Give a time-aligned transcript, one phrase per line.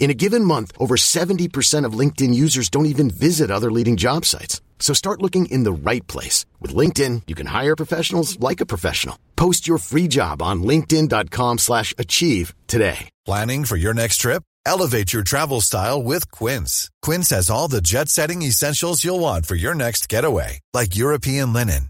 [0.00, 4.24] In a given month, over 70% of LinkedIn users don't even visit other leading job
[4.24, 4.62] sites.
[4.80, 6.46] So start looking in the right place.
[6.58, 9.16] With LinkedIn, you can hire professionals like a professional.
[9.36, 13.10] Post your free job on linkedin.com slash achieve today.
[13.26, 14.42] Planning for your next trip?
[14.64, 16.90] Elevate your travel style with Quince.
[17.02, 21.89] Quince has all the jet-setting essentials you'll want for your next getaway, like European linen,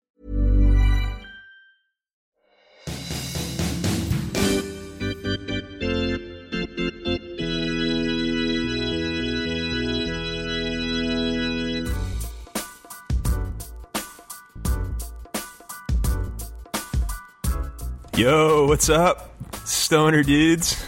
[18.21, 19.31] Yo, what's up,
[19.65, 20.85] stoner dudes?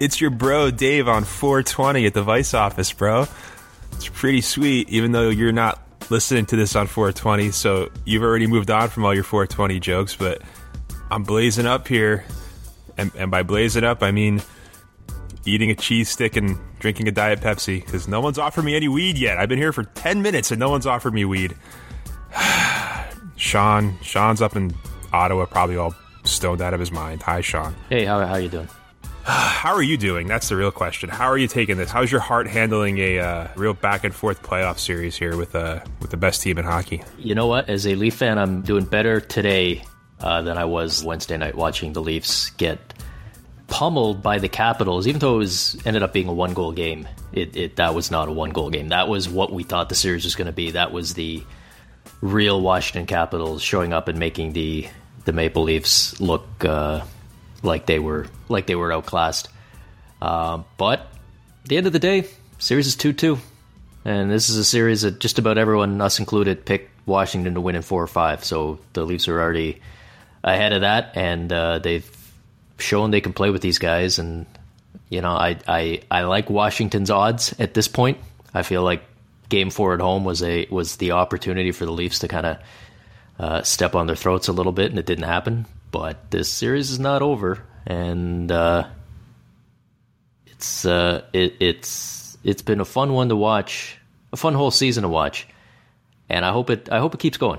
[0.00, 3.26] It's your bro Dave on 420 at the Vice office, bro.
[3.92, 8.46] It's pretty sweet, even though you're not listening to this on 420, so you've already
[8.46, 10.40] moved on from all your 420 jokes, but
[11.10, 12.24] I'm blazing up here.
[12.96, 14.40] And, and by blazing up, I mean
[15.44, 18.88] eating a cheese stick and drinking a Diet Pepsi, because no one's offered me any
[18.88, 19.36] weed yet.
[19.36, 21.54] I've been here for 10 minutes and no one's offered me weed.
[23.36, 24.74] Sean, Sean's up in
[25.12, 25.94] Ottawa, probably all
[26.24, 27.22] stoned out of his mind.
[27.22, 27.74] Hi, Sean.
[27.88, 28.68] Hey, how how you doing?
[29.24, 30.26] How are you doing?
[30.26, 31.08] That's the real question.
[31.08, 31.88] How are you taking this?
[31.88, 35.78] How's your heart handling a uh, real back and forth playoff series here with uh,
[36.00, 37.04] with the best team in hockey?
[37.18, 37.68] You know what?
[37.68, 39.84] As a Leaf fan, I'm doing better today
[40.18, 42.80] uh, than I was Wednesday night watching the Leafs get
[43.68, 45.06] pummeled by the Capitals.
[45.06, 48.10] Even though it was ended up being a one goal game, it, it that was
[48.10, 48.88] not a one goal game.
[48.88, 50.72] That was what we thought the series was going to be.
[50.72, 51.44] That was the
[52.20, 54.88] real Washington Capitals showing up and making the
[55.24, 57.02] the Maple Leafs look uh,
[57.62, 59.48] like they were like they were outclassed.
[60.20, 62.26] Uh, but at the end of the day,
[62.58, 63.38] series is two two,
[64.04, 67.76] and this is a series that just about everyone, us included, picked Washington to win
[67.76, 68.44] in four or five.
[68.44, 69.80] So the Leafs are already
[70.44, 72.08] ahead of that, and uh, they've
[72.78, 74.18] shown they can play with these guys.
[74.18, 74.46] And
[75.08, 78.18] you know, I I I like Washington's odds at this point.
[78.54, 79.02] I feel like
[79.48, 82.58] Game Four at home was a was the opportunity for the Leafs to kind of
[83.42, 85.66] uh, step on their throats a little bit, and it didn't happen.
[85.90, 88.86] But this series is not over, and uh,
[90.46, 93.98] it's uh, it, it's it's been a fun one to watch,
[94.32, 95.48] a fun whole season to watch,
[96.28, 97.58] and I hope it I hope it keeps going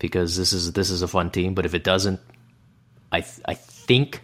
[0.00, 1.54] because this is this is a fun team.
[1.54, 2.18] But if it doesn't,
[3.12, 4.20] I th- I think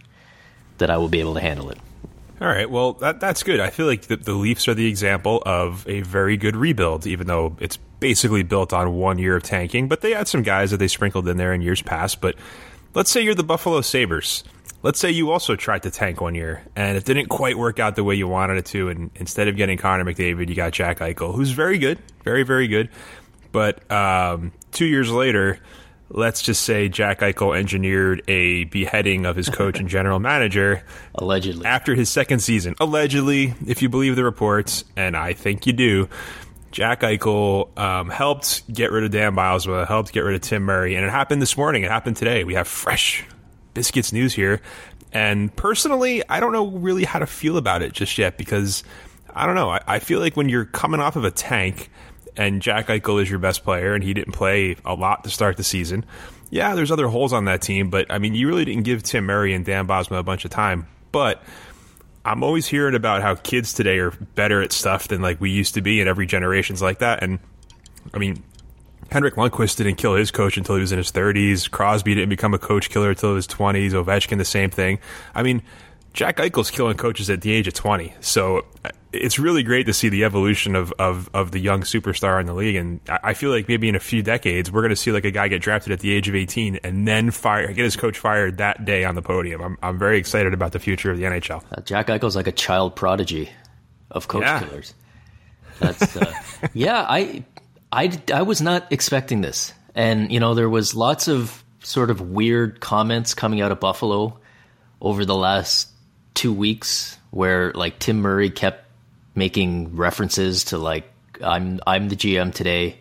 [0.79, 1.79] that I will be able to handle it.
[2.41, 3.61] All right, well that that's good.
[3.61, 7.29] I feel like the, the Leafs are the example of a very good rebuild, even
[7.29, 9.89] though it's basically built on one year of tanking.
[9.89, 12.21] But they had some guys that they sprinkled in there in years past.
[12.21, 12.35] But
[12.95, 14.43] let's say you're the Buffalo Sabres.
[14.83, 17.97] Let's say you also tried to tank one year and it didn't quite work out
[17.97, 18.89] the way you wanted it to.
[18.89, 22.67] And instead of getting Connor McDavid, you got Jack Eichel, who's very good, very, very
[22.67, 22.89] good.
[23.53, 25.59] But um, two years later,
[26.09, 30.83] let's just say Jack Eichel engineered a beheading of his coach and general manager.
[31.15, 31.67] Allegedly.
[31.67, 32.75] After his second season.
[32.81, 36.09] Allegedly, if you believe the reports, and I think you do.
[36.71, 40.95] Jack Eichel um, helped get rid of Dan Bylsma, helped get rid of Tim Murray,
[40.95, 41.83] and it happened this morning.
[41.83, 42.45] It happened today.
[42.45, 43.25] We have fresh
[43.75, 44.61] biscuits news here,
[45.13, 48.85] and personally, I don't know really how to feel about it just yet because
[49.35, 49.71] I don't know.
[49.71, 51.91] I, I feel like when you're coming off of a tank
[52.37, 55.57] and Jack Eichel is your best player, and he didn't play a lot to start
[55.57, 56.05] the season.
[56.51, 59.27] Yeah, there's other holes on that team, but I mean, you really didn't give Tim
[59.27, 61.43] Murray and Dan Bylsma a bunch of time, but
[62.25, 65.75] I'm always hearing about how kids today are better at stuff than like we used
[65.75, 67.23] to be, and every generation's like that.
[67.23, 67.39] And
[68.13, 68.43] I mean,
[69.11, 71.71] Henrik Lundqvist didn't kill his coach until he was in his 30s.
[71.71, 73.93] Crosby didn't become a coach killer until his 20s.
[73.93, 74.99] Ovechkin the same thing.
[75.35, 75.63] I mean,
[76.13, 78.15] Jack Eichel's killing coaches at the age of 20.
[78.21, 78.67] So
[79.13, 82.55] it's really great to see the evolution of, of, of the young superstar in the
[82.55, 82.77] league.
[82.77, 85.31] And I feel like maybe in a few decades, we're going to see like a
[85.31, 88.59] guy get drafted at the age of 18 and then fire, get his coach fired
[88.59, 89.61] that day on the podium.
[89.63, 91.63] I'm, I'm very excited about the future of the NHL.
[91.71, 93.51] Uh, Jack Eichel's like a child prodigy
[94.11, 94.61] of coach yeah.
[94.61, 94.95] killers.
[95.79, 96.33] That's, uh,
[96.75, 97.45] yeah, I,
[97.93, 99.73] I, I was not expecting this.
[99.95, 104.39] And, you know, there was lots of sort of weird comments coming out of Buffalo
[105.01, 105.89] over the last
[106.35, 108.85] two weeks where like Tim Murray kept
[109.35, 111.11] making references to like
[111.43, 112.99] I'm I'm the GM today,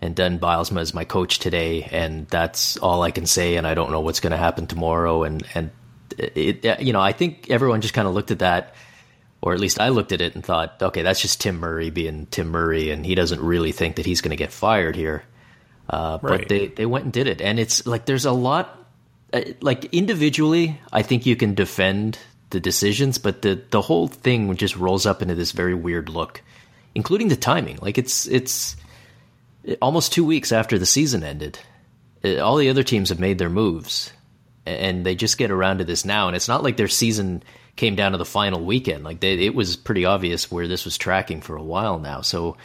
[0.00, 3.56] and Dan Bylsma is my coach today, and that's all I can say.
[3.56, 5.24] And I don't know what's going to happen tomorrow.
[5.24, 5.70] And and
[6.18, 8.74] it, you know, I think everyone just kind of looked at that,
[9.42, 12.26] or at least I looked at it and thought, okay, that's just Tim Murray being
[12.26, 15.24] Tim Murray, and he doesn't really think that he's going to get fired here.
[15.90, 16.40] Uh, Right.
[16.40, 18.86] But they they went and did it, and it's like there's a lot.
[19.34, 22.18] uh, Like individually, I think you can defend
[22.50, 26.42] the decisions, but the the whole thing just rolls up into this very weird look,
[26.94, 27.78] including the timing.
[27.82, 28.76] Like it's it's
[29.82, 31.58] almost two weeks after the season ended.
[32.24, 34.12] Uh, All the other teams have made their moves,
[34.64, 36.28] and they just get around to this now.
[36.28, 37.42] And it's not like their season
[37.74, 39.02] came down to the final weekend.
[39.04, 42.20] Like they, it was pretty obvious where this was tracking for a while now.
[42.20, 42.56] So,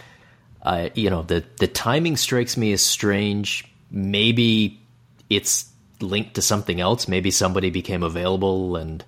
[0.61, 3.65] uh, you know, the the timing strikes me as strange.
[3.89, 4.79] Maybe
[5.27, 5.65] it's
[5.99, 7.07] linked to something else.
[7.07, 9.03] Maybe somebody became available and.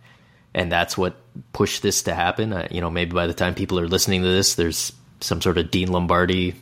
[0.55, 1.15] And that's what
[1.51, 2.53] pushed this to happen.
[2.53, 5.57] Uh, you know, maybe by the time people are listening to this, there's some sort
[5.57, 6.53] of Dean Lombardi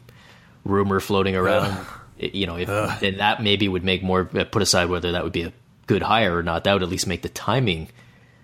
[0.63, 1.85] rumor floating around.
[2.17, 2.67] It- you know, if
[2.99, 4.29] then that maybe would make more.
[4.35, 5.53] uh, Put aside whether that would be a
[5.88, 7.89] good hire or not, that would at least make the timing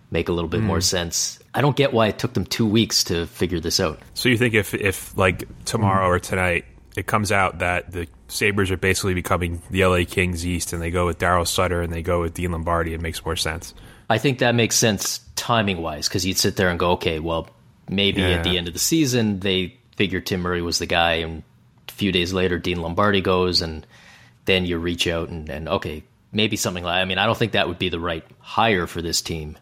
[0.09, 1.37] make a little bit more sense.
[1.53, 3.99] I don't get why it took them two weeks to figure this out.
[4.15, 6.65] So you think if if like tomorrow or tonight
[6.95, 10.89] it comes out that the Sabres are basically becoming the LA Kings East and they
[10.91, 13.73] go with Daryl Sutter and they go with Dean Lombardi, it makes more sense.
[14.09, 17.47] I think that makes sense timing wise because you'd sit there and go, okay, well,
[17.89, 18.29] maybe Yeah.
[18.29, 21.43] at the end of the season they figured Tim Murray was the guy, and
[21.87, 23.85] a few days later Dean Lombardi goes, and
[24.45, 26.95] then you reach out and, and okay, maybe something like.
[27.01, 29.57] I mean, I don't think that would be the right hire for this team,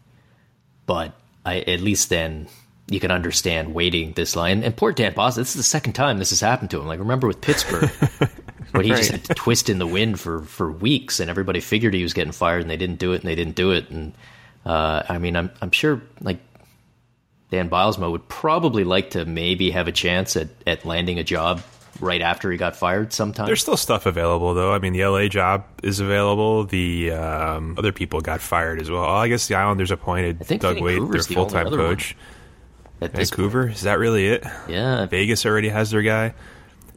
[0.86, 1.12] but
[1.44, 2.48] I at least then
[2.88, 4.62] you can understand waiting this line.
[4.62, 6.86] And poor Dan Boston, this is the second time this has happened to him.
[6.86, 7.90] Like remember with Pittsburgh.
[8.72, 11.94] But he just had to twist in the wind for, for weeks, and everybody figured
[11.94, 13.88] he was getting fired, and they didn't do it, and they didn't do it.
[13.90, 14.12] And
[14.66, 16.40] uh, I mean, I'm I'm sure like
[17.50, 21.62] Dan Bylsma would probably like to maybe have a chance at, at landing a job
[22.00, 23.46] right after he got fired sometime.
[23.46, 24.72] There's still stuff available though.
[24.72, 26.64] I mean, the LA job is available.
[26.64, 29.04] The um, other people got fired as well.
[29.04, 32.16] I guess the Islanders appointed think Doug Weight, their the full time coach.
[33.00, 33.12] at.
[33.12, 34.44] Vancouver is that really it?
[34.68, 36.34] Yeah, Vegas already has their guy.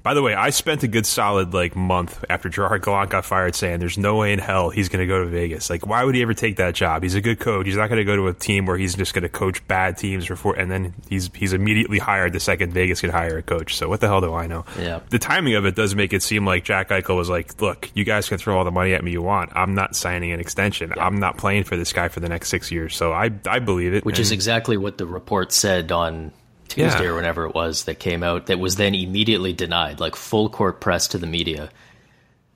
[0.03, 3.55] By the way, I spent a good solid like month after Gerard Gallant got fired
[3.55, 5.69] saying there's no way in hell he's going to go to Vegas.
[5.69, 7.03] Like, why would he ever take that job?
[7.03, 7.65] He's a good coach.
[7.65, 9.97] He's not going to go to a team where he's just going to coach bad
[9.97, 13.43] teams for four, and then he's he's immediately hired the second Vegas could hire a
[13.43, 13.75] coach.
[13.75, 14.65] So what the hell do I know?
[14.79, 15.01] Yeah.
[15.09, 18.03] The timing of it does make it seem like Jack Eichel was like, look, you
[18.05, 19.51] guys can throw all the money at me you want.
[19.55, 20.93] I'm not signing an extension.
[20.97, 22.95] I'm not playing for this guy for the next six years.
[22.95, 24.05] So I I believe it.
[24.05, 26.31] which is exactly what the report said on
[26.69, 27.09] Tuesday Yeah.
[27.09, 28.45] or whenever it was that came out.
[28.47, 31.69] That was then immediately denied, like full court press to the media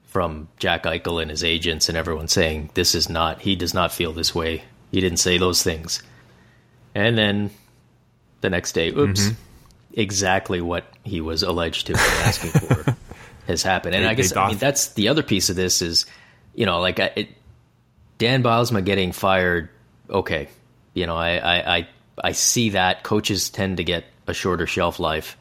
[0.05, 3.41] from Jack Eichel and his agents and everyone saying this is not.
[3.41, 4.63] He does not feel this way.
[4.91, 6.01] He didn't say those things.
[6.95, 7.49] And then
[8.41, 9.33] the next day, oops, Mm-hmm.
[9.93, 12.95] exactly what he was alleged to be asking for
[13.47, 13.95] has happened.
[13.95, 16.05] And They- I guess I mean that's the other piece of this is,
[16.53, 17.29] you know, like I, it,
[18.19, 19.69] Dan Bylsma getting fired,
[20.09, 20.47] okay.
[20.93, 21.87] You know, I, I, I,
[22.21, 25.37] I see that coaches tend to get a shorter shelf life,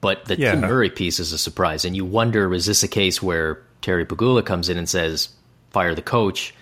[0.00, 0.52] but the Yeah.
[0.52, 1.84] Tim Murray piece is a surprise.
[1.84, 5.28] And you wonder, is this a case where Terry Pegula comes in and says,
[5.70, 6.54] fire the coach,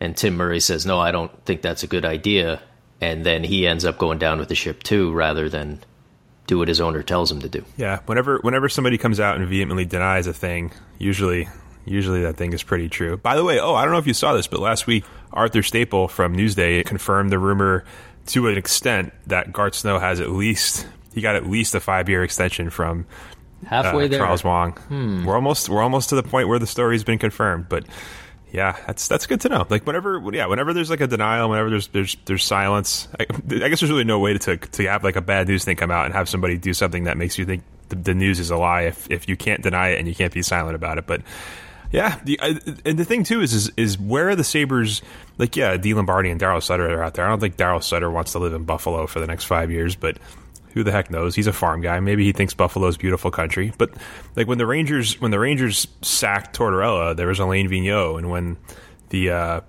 [0.00, 2.60] and Tim Murray says, no, I don't think that's a good idea,
[3.00, 5.80] and then he ends up going down with the ship too, rather than
[6.46, 7.64] do what his owner tells him to do.
[7.76, 11.48] Yeah, whenever whenever somebody comes out and vehemently denies a thing, usually
[11.86, 13.16] usually that thing is pretty true.
[13.16, 15.62] By the way, oh, I don't know if you saw this, but last week Arthur
[15.62, 17.84] Staple from Newsday confirmed the rumor
[18.26, 22.08] to an extent that Garth Snow has at least he got at least a five
[22.08, 23.06] year extension from
[23.66, 24.18] Halfway uh, there.
[24.18, 24.76] Charles Wang.
[25.24, 27.84] We're almost we're almost to the point where the story's been confirmed, but
[28.52, 29.66] yeah, that's that's good to know.
[29.68, 33.68] Like whenever, yeah, whenever there's like a denial, whenever there's there's there's silence, I, I
[33.68, 36.04] guess there's really no way to to have like a bad news thing come out
[36.04, 38.82] and have somebody do something that makes you think the, the news is a lie
[38.82, 41.06] if if you can't deny it and you can't be silent about it.
[41.06, 41.22] But
[41.94, 42.40] yeah, the,
[42.84, 45.00] and the thing too is, is is where are the Sabres?
[45.38, 47.24] Like, yeah, D Lombardi and Daryl Sutter are out there.
[47.24, 49.94] I don't think Daryl Sutter wants to live in Buffalo for the next five years,
[49.94, 50.18] but
[50.72, 51.36] who the heck knows?
[51.36, 52.00] He's a farm guy.
[52.00, 53.72] Maybe he thinks Buffalo's beautiful country.
[53.78, 53.92] But
[54.34, 58.56] like when the Rangers when the Rangers sacked Tortorella, there was Alain Vigneault, and when
[59.10, 59.60] the uh,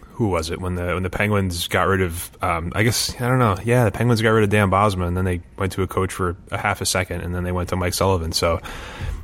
[0.00, 3.28] who was it when the when the Penguins got rid of um, I guess I
[3.28, 5.82] don't know yeah the Penguins got rid of Dan Bylsma and then they went to
[5.82, 8.60] a coach for a half a second and then they went to Mike Sullivan so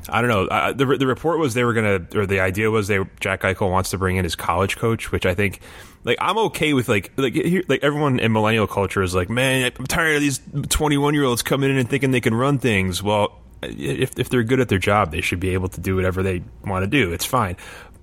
[0.09, 0.45] I don't know.
[0.45, 3.71] Uh, the the report was they were gonna or the idea was they Jack Eichel
[3.71, 5.59] wants to bring in his college coach which I think
[6.03, 9.71] like I'm okay with like like here, like everyone in millennial culture is like man
[9.77, 13.01] I'm tired of these 21 year olds coming in and thinking they can run things.
[13.01, 16.21] Well if if they're good at their job they should be able to do whatever
[16.23, 17.13] they want to do.
[17.13, 17.55] It's fine.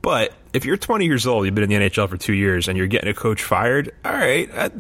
[0.03, 2.79] But if you're 20 years old, you've been in the NHL for two years, and
[2.79, 4.71] you're getting a coach fired, all right, uh,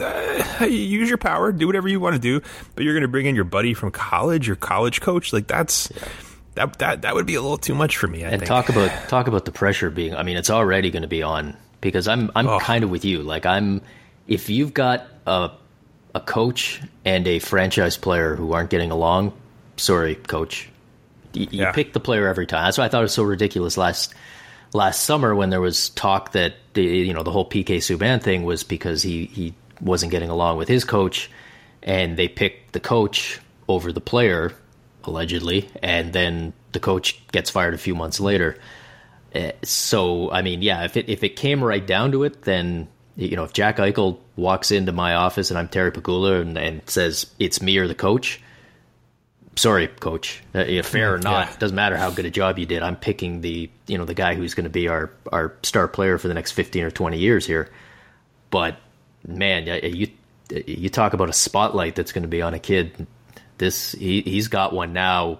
[0.60, 2.40] uh, use your power, do whatever you want to do.
[2.74, 5.90] But you're going to bring in your buddy from college, your college coach, like that's
[6.54, 8.24] that that that would be a little too much for me.
[8.24, 8.48] I and think.
[8.48, 10.14] talk about talk about the pressure being.
[10.14, 12.58] I mean, it's already going to be on because I'm I'm Oh.
[12.60, 13.22] kind of with you.
[13.22, 13.82] Like I'm,
[14.26, 15.50] if you've got a
[16.14, 19.32] a coach and a franchise player who aren't getting along,
[19.76, 20.68] sorry, coach,
[21.32, 21.72] you, you Yeah.
[21.72, 22.64] pick the player every time.
[22.64, 24.12] That's why I thought it was so ridiculous last
[24.72, 28.42] last summer when there was talk that the you know the whole PK Subban thing
[28.42, 31.30] was because he he wasn't getting along with his coach,
[31.82, 34.52] and they picked the coach over the player
[35.06, 38.56] allegedly, and then the coach gets fired a few months later.
[39.34, 42.88] Uh, So I mean, yeah, if it if it came right down to it, then
[43.16, 46.80] you know if Jack Eichel walks into my office and I'm Terry Pegula and, and
[46.88, 48.40] says it's me or the coach,
[49.56, 51.56] sorry, coach, uh, fair or not, Yeah.
[51.58, 52.82] doesn't matter how good a job you did.
[52.82, 56.18] I'm picking the you know the guy who's going to be our our star player
[56.18, 57.68] for the next 15 or 20 years here.
[58.50, 58.78] But
[59.26, 60.08] man, you
[60.66, 63.06] you talk about a spotlight that's going to be on a kid.
[63.60, 65.38] This he he's got one now.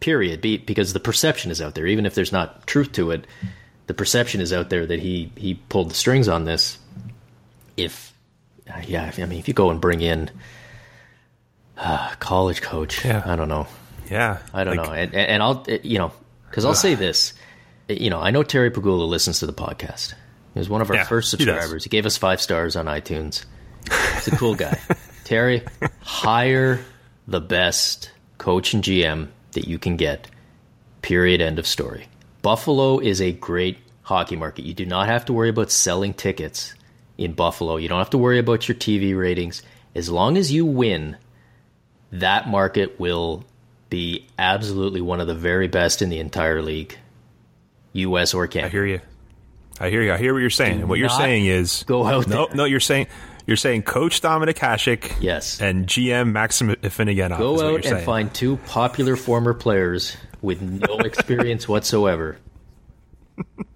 [0.00, 0.42] Period.
[0.42, 3.26] Be, because the perception is out there, even if there's not truth to it.
[3.86, 6.76] The perception is out there that he he pulled the strings on this.
[7.78, 8.12] If
[8.70, 10.30] uh, yeah, I mean, if you go and bring in
[11.78, 13.22] uh, college coach, Yeah.
[13.24, 13.66] I don't know.
[14.10, 16.12] yeah, I don't like, know, and, and I'll you know
[16.50, 17.32] because I'll say this,
[17.88, 20.12] you know, I know Terry Pegula listens to the podcast.
[20.52, 21.84] He was one of our Yeah, first he subscribers.
[21.84, 23.44] He, gave us five stars on iTunes.
[24.14, 24.78] He's a cool guy.
[25.24, 25.62] Terry,
[26.00, 26.84] hire
[27.26, 30.28] the best coach and GM that you can get.
[31.02, 31.40] Period.
[31.40, 32.06] End of story.
[32.42, 34.64] Buffalo is a great hockey market.
[34.64, 36.74] You do not have to worry about selling tickets
[37.16, 37.76] in Buffalo.
[37.76, 39.62] You don't have to worry about your TV ratings.
[39.94, 41.16] As long as you win,
[42.12, 43.44] that market will
[43.90, 46.98] be absolutely one of the very best in the entire league,
[47.92, 48.34] U.S.
[48.34, 48.68] or Canada.
[48.68, 49.00] I hear you.
[49.80, 50.12] I hear you.
[50.12, 50.80] I hear what you're saying.
[50.80, 52.56] And what you're saying is go out No, there.
[52.56, 52.64] no.
[52.64, 53.06] You're saying
[53.46, 55.60] you're saying Coach Dominik Hasek, Yes.
[55.60, 57.38] and GM Maxim Afinogenov.
[57.38, 62.36] Go out and find two popular former players with no experience whatsoever.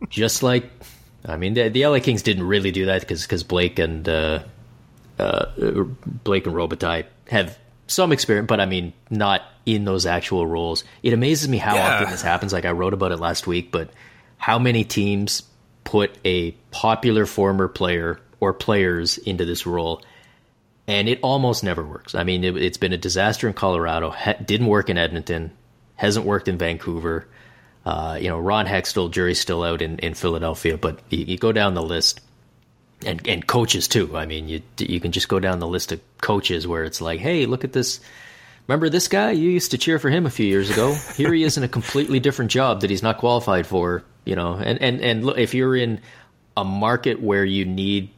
[0.08, 0.70] Just like,
[1.26, 4.40] I mean, the, the LA Kings didn't really do that because Blake and uh,
[5.18, 5.46] uh,
[6.25, 7.58] Blake and Robitaille have
[7.88, 10.84] some experience, but I mean, not in those actual roles.
[11.02, 11.96] It amazes me how Yeah.
[11.96, 12.52] often this happens.
[12.52, 13.90] Like I wrote about it last week, but
[14.38, 15.42] how many teams
[15.84, 20.02] put a popular former player or players into this role?
[20.88, 22.14] and it almost never works.
[22.14, 24.11] I mean, it, it's been a disaster in Colorado.
[24.11, 25.52] Ha- didn't work in Edmonton.
[25.97, 27.28] Hasn't worked in Vancouver.
[27.85, 30.78] Uh, you know, Ron Hextall, jury's still out in, in Philadelphia.
[30.78, 32.23] But you, you go down the list,
[33.04, 34.16] and and coaches too.
[34.16, 37.21] I mean, you you can just go down the list of coaches where it's like,
[37.21, 38.00] hey, look at this.
[38.66, 39.30] Remember this guy?
[39.33, 40.95] You used to cheer for him a few years ago.
[41.16, 44.04] Here he is in a completely different job that he's not qualified for.
[44.25, 46.00] You know, and and and look, if you're in
[46.57, 48.11] a market where you need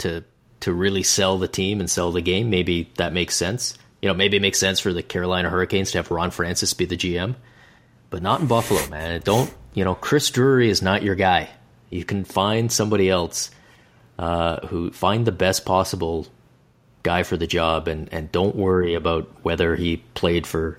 [0.00, 0.24] to
[0.60, 3.78] to really sell the team and sell the game, maybe that makes sense.
[4.02, 6.84] You know, maybe it makes sense for the Carolina Hurricanes to have Ron Francis be
[6.84, 7.34] the GM,
[8.10, 9.20] but not in Buffalo, man.
[9.24, 9.94] Don't you know?
[9.94, 11.50] Chris Drury is not your guy.
[11.88, 13.50] You can find somebody else
[14.18, 16.26] uh, who find the best possible
[17.02, 20.78] guy for the job, and and don't worry about whether he played for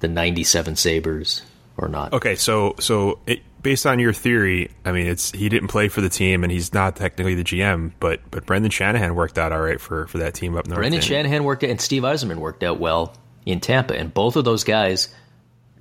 [0.00, 1.42] the '97 Sabres
[1.80, 2.12] or not.
[2.12, 6.00] Okay, so so it, based on your theory, I mean, it's he didn't play for
[6.00, 9.60] the team, and he's not technically the GM, but but Brendan Shanahan worked out all
[9.60, 10.78] right for for that team up north.
[10.78, 13.14] Brendan Shanahan worked out, and Steve Yzerman worked out well
[13.46, 15.08] in Tampa, and both of those guys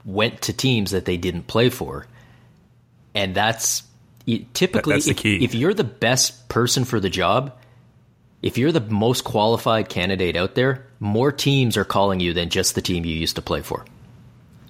[0.06, 2.08] went to teams that they didn't play for,
[3.14, 3.84] and that's
[4.54, 7.56] typically that's the if, if you're the best person for the job.
[8.42, 12.74] If you're the most qualified candidate out there, more teams are calling you than just
[12.74, 13.84] the team you used to play for.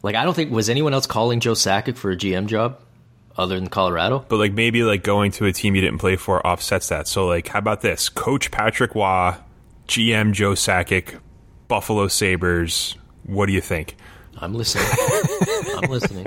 [0.02, 2.80] Like I don't think was anyone else calling Joe Sakic for a GM job
[3.38, 4.26] other than Colorado.
[4.28, 7.08] But like maybe like going to a team you didn't play for offsets that.
[7.08, 8.10] So like how about this?
[8.10, 9.36] Coach Patrick Roy,
[9.88, 11.20] GM Joe Sakic,
[11.68, 12.96] Buffalo Sabres.
[13.24, 13.96] What do you think?
[14.38, 14.86] I'm listening.
[15.78, 16.26] I'm listening.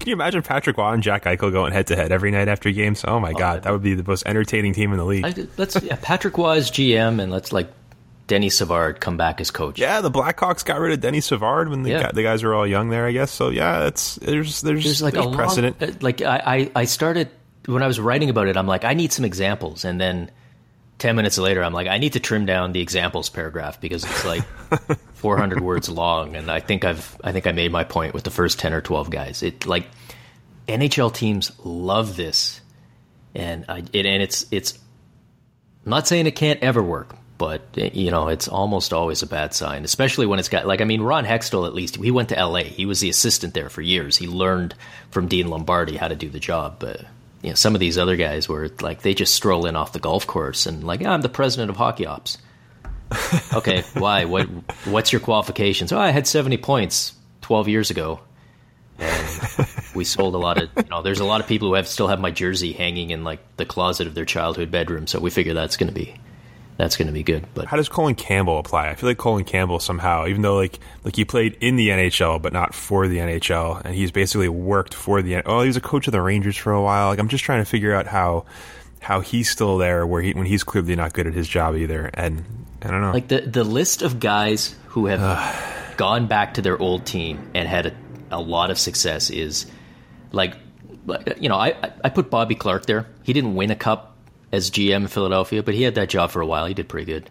[0.00, 2.70] Can you imagine Patrick Roy and Jack Eichel going head to head every night after
[2.70, 3.04] games?
[3.06, 5.24] Oh my oh, god, that would be the most entertaining team in the league.
[5.24, 7.70] I, let's yeah, Patrick Wise GM and let's like
[8.30, 9.80] Denny Savard come back as coach.
[9.80, 12.02] yeah, the Blackhawks got rid of Denny Savard when the, Yeah.
[12.04, 13.32] guy- the guys were all young there, I guess.
[13.32, 15.82] So yeah, it's there's there's There's like there's a precedent.
[15.82, 17.28] uh, like I, I I started
[17.66, 18.56] when I was writing about it.
[18.56, 20.30] I'm like I need some examples, and then
[20.98, 24.24] ten minutes later, I'm like I need to trim down the examples paragraph because it's
[24.24, 24.44] like
[25.14, 28.30] 400 words long, and I think I've I think I made my point with the
[28.30, 29.42] first 10 or 12 guys.
[29.42, 29.86] It like
[30.68, 32.60] NHL teams love this,
[33.34, 34.78] and I it, and it's it's.
[35.84, 39.54] I'm not saying it can't ever work, but you know it's almost always a bad
[39.54, 42.38] sign, especially when it's got like I mean Ron Hextall at least he went to
[42.38, 42.64] L.A.
[42.64, 44.14] He was the assistant there for years.
[44.14, 44.74] He learned
[45.10, 46.76] from Dean Lombardi how to do the job.
[46.78, 47.00] But
[47.40, 50.00] you know some of these other guys were like they just stroll in off the
[50.00, 52.36] golf course and like yeah, I'm the president of hockey ops.
[53.54, 54.26] okay, why?
[54.26, 54.44] What?
[54.84, 55.94] What's your qualifications?
[55.94, 58.20] Oh, I had 70 points 12 years ago.
[58.98, 61.88] And we sold a lot of, you know, there's a lot of people who have
[61.88, 65.06] still have my jersey hanging in like the closet of their childhood bedroom.
[65.06, 66.16] So we figure that's going to be
[66.80, 67.46] that's going to be good.
[67.52, 68.88] But how does Colin Campbell apply?
[68.88, 72.40] I feel like Colin Campbell somehow, even though like like he played in the NHL
[72.40, 75.42] but not for the NHL, and he's basically worked for the.
[75.44, 77.08] Oh, he was a coach of the Rangers for a while.
[77.08, 78.46] Like I'm just trying to figure out how
[79.00, 82.10] how he's still there where he when he's clearly not good at his job either.
[82.14, 82.44] And
[82.80, 83.12] I don't know.
[83.12, 87.68] Like the the list of guys who have gone back to their old team and
[87.68, 87.94] had a,
[88.30, 89.66] a lot of success is
[90.32, 90.54] like
[91.38, 93.06] you know I I put Bobby Clarke there.
[93.22, 94.09] He didn't win a cup
[94.52, 96.66] as GM in Philadelphia, but he had that job for a while.
[96.66, 97.30] He did pretty good.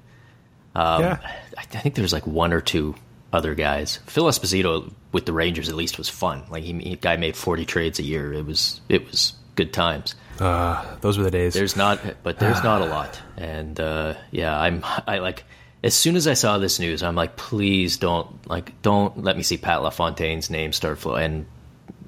[0.76, 1.20] Um, yeah.
[1.58, 2.96] I, I think there's like one or two
[3.32, 4.00] other guys.
[4.06, 6.44] Phil Esposito with the Rangers at least was fun.
[6.50, 8.34] Like he, he guy made 40 trades a year.
[8.34, 10.16] It was it was good times.
[10.40, 11.54] Uh, those were the days.
[11.54, 13.20] There's not, but there's not a lot.
[13.38, 15.44] And uh, yeah, I'm I like
[15.84, 19.44] as soon as I saw this news, I'm like, please don't like don't let me
[19.44, 21.24] see Pat LaFontaine's name start flowing.
[21.24, 21.46] And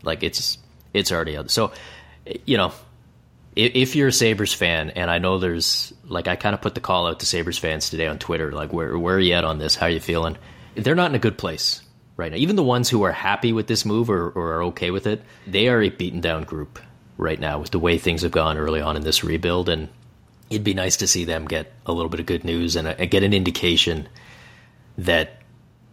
[0.04, 0.58] like it's
[0.94, 1.52] it's already out.
[1.52, 1.72] So
[2.46, 2.72] you know,
[3.56, 6.82] if you're a Sabres fan, and I know there's like I kind of put the
[6.82, 9.58] call out to Sabres fans today on Twitter, like where where are you at on
[9.58, 9.76] this?
[9.76, 10.38] How are you feeling?
[10.76, 11.82] They're not in a good place
[12.16, 12.38] right now.
[12.38, 15.22] Even the ones who are happy with this move or, or are okay with it,
[15.46, 16.80] they are a beaten down group
[17.18, 19.68] right now with the way things have gone early on in this rebuild.
[19.68, 19.90] And
[20.50, 23.12] it'd be nice to see them get a little bit of good news and, and
[23.12, 24.08] get an indication
[24.98, 25.42] that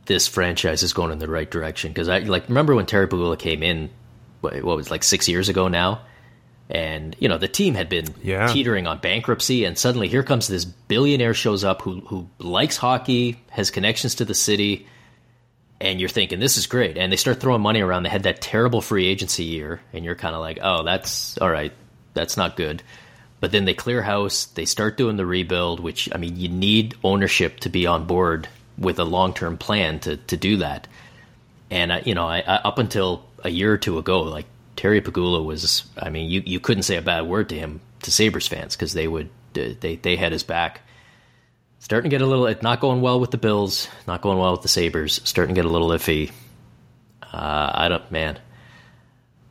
[0.06, 1.90] this franchise is going in the right direction.
[1.90, 3.90] Because I like remember when Terry Pegula came in,
[4.40, 6.02] what, what was like six years ago now
[6.70, 8.46] and you know the team had been yeah.
[8.48, 13.40] teetering on bankruptcy and suddenly here comes this billionaire shows up who who likes hockey
[13.50, 14.86] has connections to the city
[15.80, 16.98] and you're thinking this is great.
[16.98, 18.02] And they start throwing money around.
[18.02, 21.50] They had that terrible free agency year and you're kind of like oh that's all
[21.50, 21.72] right
[22.14, 22.82] that's not good.
[23.40, 26.96] But then they clear house they start doing the rebuild which i mean you need
[27.04, 30.86] ownership to be on board with a long-term plan to to do that.
[31.70, 34.46] And I, you know I, I, up until a year or two ago like
[34.78, 38.12] Terry Pegula was, I mean, you, you couldn't say a bad word to him to
[38.12, 40.82] Sabres fans because they would they they had his back.
[41.80, 44.62] Starting to get a little not going well with the Bills, not going well with
[44.62, 45.20] the Sabres.
[45.24, 46.30] Starting to get a little iffy.
[47.20, 48.38] Uh, I don't, man.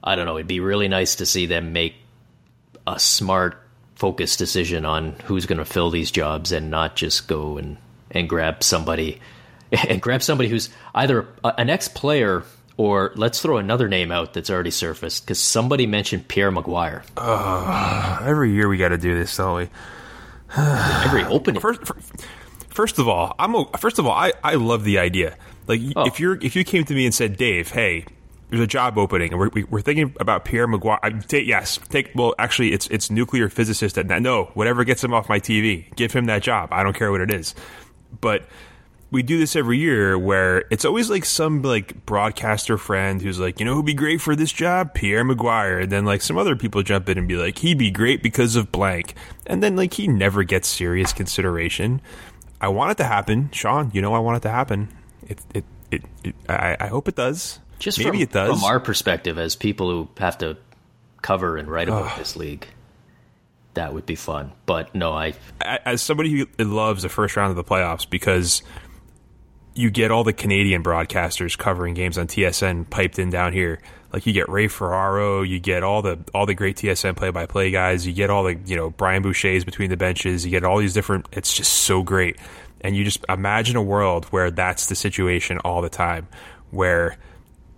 [0.02, 0.38] I don't know.
[0.38, 1.95] It'd be really nice to see them make
[2.88, 3.62] a smart,
[3.95, 7.75] focused decision on who's going to fill these jobs and not just go and
[8.12, 9.19] and grab somebody
[9.89, 12.45] and grab somebody who's either an ex player
[12.78, 17.04] or let's throw another name out that's already surfaced because somebody mentioned Pierre McGuire.
[17.18, 19.70] Uh, every year we got to do this, don't we?
[20.58, 21.60] every opening.
[21.60, 21.82] First,
[22.70, 25.36] first of all, I'm a, first of all, I, I love the idea.
[25.68, 26.06] Like oh.
[26.06, 28.06] if you're if you came to me and said, Dave, hey,
[28.50, 31.00] there's a job opening, and we're, we, are thinking about Pierre McGuire.
[31.04, 32.12] I, take, yes, take.
[32.16, 33.98] Well, actually, it's it's nuclear physicist.
[33.98, 36.70] At, no, whatever gets him off my TV, give him that job.
[36.72, 37.56] I don't care what it is,
[38.22, 38.44] but
[39.10, 43.60] we do this every year where it's always like some like broadcaster friend who's like,
[43.60, 44.93] you know, who'd be great for this job?
[44.93, 45.84] Pierre McGuire.
[45.84, 48.56] And then like some other people jump in and be like, he'd be great because
[48.56, 49.15] of blank.
[49.46, 52.02] And then like he never gets serious consideration.
[52.60, 53.91] I want it to happen, Sean.
[53.93, 54.89] You know, I want it to happen.
[55.28, 57.60] It, it, it, it I, I, hope it does.
[57.80, 58.60] Just maybe from, it does.
[58.60, 60.58] From our perspective, as people who have to
[61.22, 62.67] cover and write about this league,
[63.76, 64.52] that would be fun.
[64.65, 68.63] But no, I, as somebody who loves the first round of the playoffs because
[69.78, 73.80] you get all the Canadian broadcasters covering games on TSN piped in down here.
[74.12, 77.46] Like you get Ray Ferraro, you get all the all the great TSN play by
[77.46, 80.63] play guys, you get all the you know Brian Boucher's between the benches, you get
[80.63, 81.28] all these different.
[81.32, 82.38] It's just so great,
[82.82, 86.28] and you just imagine a world where that's the situation all the time,
[86.72, 87.18] where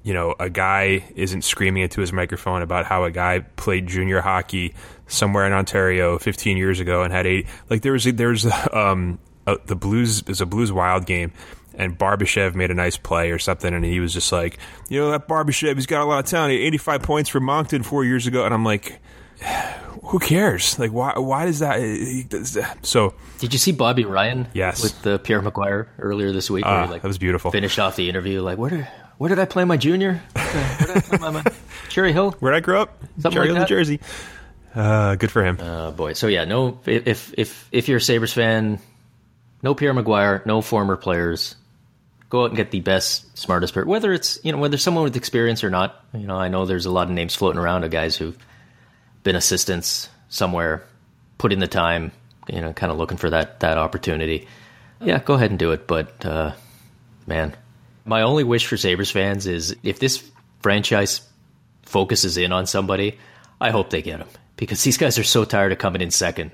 [0.03, 4.21] you know a guy isn't screaming into his microphone about how a guy played junior
[4.21, 4.75] hockey
[5.07, 7.47] somewhere in Ontario 15 years ago and had eight.
[7.69, 11.33] Like there was there's um a, the Blues is a Blues Wild game
[11.79, 15.11] and Barbashev made a nice play or something, and he was just like, you know,
[15.11, 16.51] that Barbashev, he's got a lot of talent.
[16.51, 18.99] He 85 points for Moncton four years ago, and I'm like,
[20.03, 20.77] who cares?
[20.77, 21.13] Like, why?
[21.17, 22.77] Why does that?
[22.81, 24.47] So, did you see Bobby Ryan?
[24.53, 26.65] Yes, with the Pierre McGuire earlier this week.
[26.65, 27.49] Uh, like, that was beautiful.
[27.51, 28.87] Finished off the interview like, where did
[29.17, 30.21] where did I play my junior?
[30.33, 31.43] Where did I play my, my
[31.89, 32.31] Cherry Hill?
[32.39, 33.01] Where did I grow up?
[33.19, 33.99] Something Cherry like Hill, New Jersey.
[34.75, 35.57] Uh, good for him.
[35.61, 36.13] Oh boy.
[36.13, 36.81] So yeah, no.
[36.85, 38.79] If if if you're a Sabres fan,
[39.63, 41.55] no Pierre McGuire, no former players
[42.29, 43.89] go out and get the best, smartest person.
[43.89, 46.03] Whether it's you know whether someone with experience or not.
[46.13, 48.37] You know, I know there's a lot of names floating around of guys who've
[49.23, 50.85] been assistants somewhere,
[51.37, 52.11] put in the time,
[52.47, 54.47] you know, kind of looking for that that opportunity.
[55.01, 55.87] Yeah, go ahead and do it.
[55.87, 56.53] But uh,
[57.27, 57.55] man,
[58.05, 60.29] my only wish for Sabres fans is if this
[60.61, 61.21] franchise
[61.83, 63.17] focuses in on somebody,
[63.59, 66.51] I hope they get him because these guys are so tired of coming in second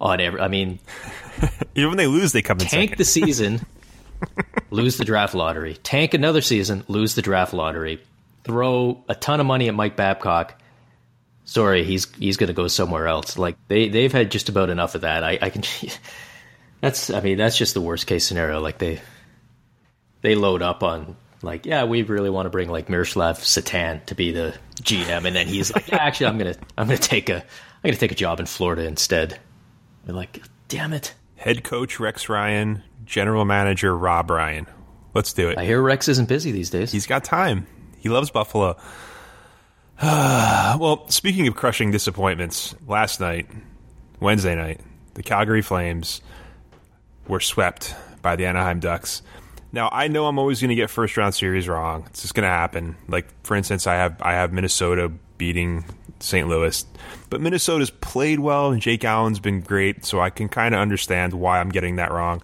[0.00, 0.40] on every.
[0.40, 0.78] I mean,
[1.74, 2.98] even when they lose, they come in tank second.
[2.98, 3.66] the season.
[4.70, 8.02] lose the draft lottery, tank another season, lose the draft lottery,
[8.44, 10.60] throw a ton of money at Mike Babcock.
[11.44, 13.36] Sorry, he's he's going to go somewhere else.
[13.36, 15.24] Like they they've had just about enough of that.
[15.24, 15.62] I, I can.
[16.82, 18.60] That's I mean that's just the worst case scenario.
[18.60, 19.00] Like they
[20.20, 24.16] they load up on like yeah we really want to bring like Miroslav Satan to
[24.16, 27.36] be the GM, and then he's like yeah actually I'm gonna I'm gonna take a
[27.36, 27.42] I'm
[27.84, 29.38] gonna take a job in Florida instead.
[30.04, 31.14] We're like damn it.
[31.42, 34.68] Head coach Rex Ryan, general manager Rob Ryan.
[35.12, 35.58] Let's do it.
[35.58, 36.92] I hear Rex isn't busy these days.
[36.92, 37.66] He's got time.
[37.98, 38.76] He loves Buffalo.
[40.02, 43.48] well, speaking of crushing disappointments, last night,
[44.20, 44.82] Wednesday night,
[45.14, 46.22] the Calgary Flames
[47.26, 49.20] were swept by the Anaheim Ducks.
[49.72, 52.04] Now I know I'm always going to get first round series wrong.
[52.06, 52.94] It's just going to happen.
[53.08, 55.86] Like for instance, I have I have Minnesota beating
[56.22, 56.48] St.
[56.48, 56.84] Louis,
[57.30, 61.34] but Minnesota's played well and Jake Allen's been great, so I can kind of understand
[61.34, 62.42] why I'm getting that wrong.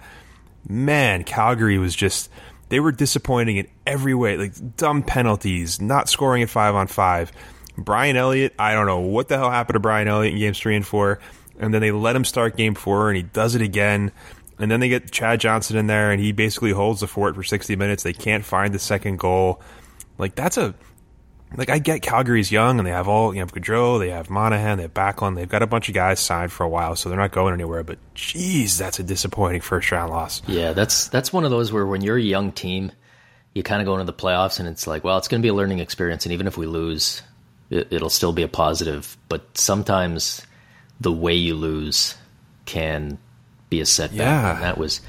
[0.68, 2.30] Man, Calgary was just
[2.68, 4.36] they were disappointing in every way.
[4.36, 7.32] Like dumb penalties, not scoring at five on five.
[7.76, 10.76] Brian Elliott, I don't know what the hell happened to Brian Elliott in games three
[10.76, 11.20] and four,
[11.58, 14.12] and then they let him start game four, and he does it again.
[14.58, 17.44] And then they get Chad Johnson in there, and he basically holds the fort for
[17.44, 18.02] 60 minutes.
[18.02, 19.62] They can't find the second goal.
[20.18, 20.74] Like, that's a.
[21.56, 23.32] Like, I get Calgary's young, and they have all.
[23.32, 25.36] You have Gaudreau, they have Monahan, they have Backlund.
[25.36, 27.82] They've got a bunch of guys signed for a while, so they're not going anywhere.
[27.82, 30.42] But, geez, that's a disappointing first round loss.
[30.46, 32.92] Yeah, that's that's one of those where when you're a young team,
[33.54, 35.48] you kind of go into the playoffs, and it's like, well, it's going to be
[35.48, 37.22] a learning experience, and even if we lose,
[37.70, 39.16] it, it'll still be a positive.
[39.28, 40.42] But sometimes
[41.00, 42.14] the way you lose
[42.66, 43.18] can
[43.70, 44.18] be a setback.
[44.18, 44.54] Yeah.
[44.54, 45.00] And that was,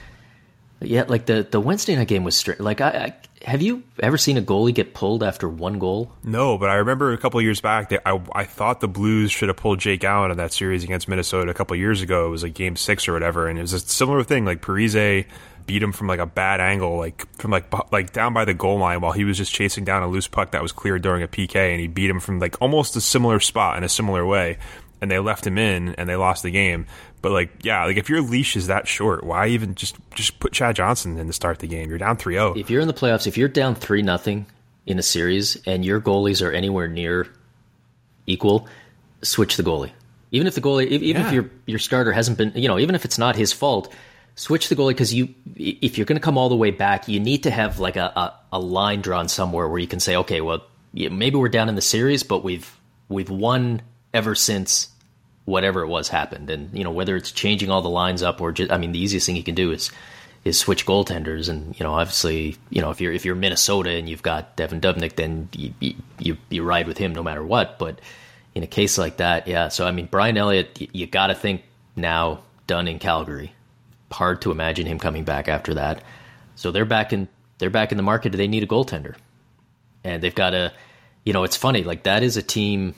[0.82, 2.62] yeah, like the, the Wednesday night game was straight.
[2.62, 3.16] Like, I, I,
[3.50, 6.12] have you ever seen a goalie get pulled after one goal?
[6.24, 9.50] No, but I remember a couple years back, they, I, I thought the Blues should
[9.50, 12.28] have pulled Jake Allen in that series against Minnesota a couple years ago.
[12.28, 14.46] It was like game six or whatever, and it was a similar thing.
[14.46, 15.26] Like Parise
[15.66, 18.78] beat him from like a bad angle, like from like like down by the goal
[18.78, 21.28] line while he was just chasing down a loose puck that was cleared during a
[21.28, 24.60] PK, and he beat him from like almost a similar spot in a similar way,
[25.02, 26.86] and they left him in and they lost the game.
[27.22, 30.54] But like, yeah, like if your leash is that short, why even just just put
[30.54, 31.90] Chad Johnson in to start the game?
[31.90, 32.58] You're down 3-0.
[32.58, 34.46] If you're in the playoffs, if you're down three nothing
[34.86, 37.28] in a series and your goalies are anywhere near
[38.26, 38.68] equal,
[39.22, 39.92] switch the goalie.
[40.32, 41.28] Even if the goalie, even Yeah.
[41.28, 43.94] if your your starter hasn't been, you know, even if it's not his fault,
[44.36, 47.20] switch the goalie because you, if you're going to come all the way back, you
[47.20, 50.40] need to have like a, a, a line drawn somewhere where you can say, okay,
[50.42, 50.62] well,
[50.94, 52.78] yeah, maybe we're down in the series, but we've
[53.10, 53.82] we've won
[54.14, 54.88] ever since
[55.50, 58.52] whatever it was happened, and you know whether it's changing all the lines up or
[58.52, 59.92] just, I mean, the easiest thing you can do is
[60.46, 64.08] is switch goaltenders, and you know, obviously, you know, if you're if you're Minnesota and
[64.08, 65.74] you've got Devan Dubnyk, then you
[66.20, 67.78] you, you, ride with him no matter what.
[67.78, 68.00] But
[68.56, 69.68] in a case like that, yeah.
[69.68, 71.64] So I mean, Brian Elliott, you, you got to think
[71.96, 73.54] now done in Calgary.
[74.12, 76.04] Hard to imagine him coming back after that.
[76.56, 78.32] So they're back in they're back in the market.
[78.32, 79.16] They need a goaltender,
[80.04, 80.72] and they've got a.
[81.26, 81.84] You know, it's funny.
[81.84, 82.96] Like that is a team.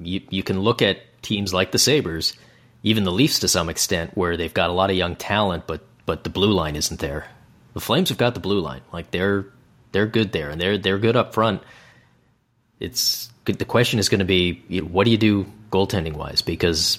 [0.00, 2.34] You you can look at teams like the Sabres,
[2.82, 5.84] even the Leafs to some extent, where they've got a lot of young talent, but
[6.06, 7.26] but the blue line isn't there.
[7.72, 8.82] The Flames have got the blue line.
[8.92, 9.46] Like they're
[9.92, 11.62] they're good there, and they're they're good up front.
[12.78, 13.30] It's.
[13.46, 16.40] The question is going to be, you know, what do you do goaltending wise?
[16.40, 16.98] Because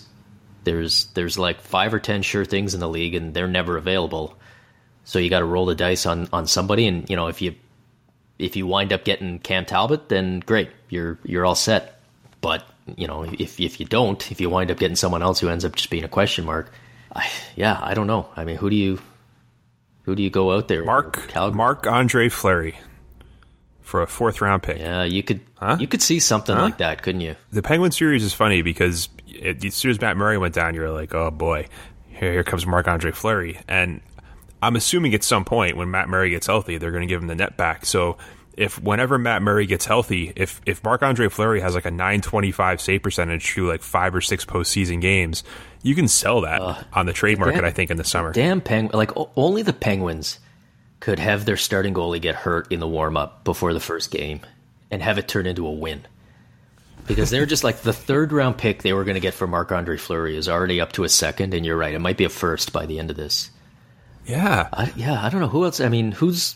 [0.63, 4.37] there's there's like five or ten sure things in the league, and they're never available.
[5.05, 7.55] So you got to roll the dice on on somebody, and you know if you
[8.37, 11.99] if you wind up getting Cam Talbot, then great, you're you're all set.
[12.41, 12.63] But
[12.95, 15.65] you know if if you don't, if you wind up getting someone else who ends
[15.65, 16.71] up just being a question mark,
[17.13, 18.27] I, yeah, I don't know.
[18.35, 18.99] I mean, who do you
[20.03, 20.83] who do you go out there?
[20.83, 21.57] Mark Calgary?
[21.57, 22.77] Marc Andre Fleury
[23.81, 24.79] for a fourth round pick.
[24.79, 25.77] Yeah, you could Huh?
[25.79, 27.35] you could see something like that, couldn't you?
[27.51, 30.91] The Penguin series is funny because it, as soon as Matt Murray went down, you're
[30.91, 31.67] like, oh boy,
[32.09, 33.59] here, here comes Marc Andre Fleury.
[33.67, 34.01] And
[34.61, 37.27] I'm assuming at some point when Matt Murray gets healthy, they're going to give him
[37.27, 37.85] the net back.
[37.85, 38.17] So
[38.57, 42.79] if whenever Matt Murray gets healthy, if if Marc Andre Fleury has like a 925
[42.81, 45.43] save percentage through like five or six postseason games,
[45.83, 46.61] you can sell that
[46.93, 47.55] on the trade market.
[47.57, 48.31] damn- I think in the summer.
[48.31, 48.97] Damn penguin!
[48.97, 50.39] Like o- only the Penguins
[50.99, 54.39] could have their starting goalie get hurt in the warm up before the first game
[54.89, 56.01] and have it turn into a win.
[57.07, 59.71] Because they're just like the third round pick they were going to get for Marc
[59.71, 62.29] Andre Fleury is already up to a second, and you're right, it might be a
[62.29, 63.51] first by the end of this.
[64.25, 64.69] Yeah.
[64.73, 65.79] I, yeah, I don't know who else.
[65.79, 66.55] I mean, who's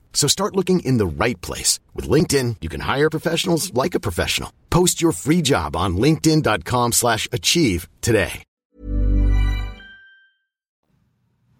[0.13, 1.79] So start looking in the right place.
[1.95, 4.53] With LinkedIn, you can hire professionals like a professional.
[4.69, 8.43] Post your free job on linkedin.com slash achieve today.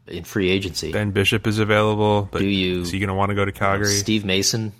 [0.08, 3.30] In free agency, Ben Bishop is available, but Do you- is he going to want
[3.30, 3.88] to go to Calgary?
[3.88, 4.74] Steve Mason,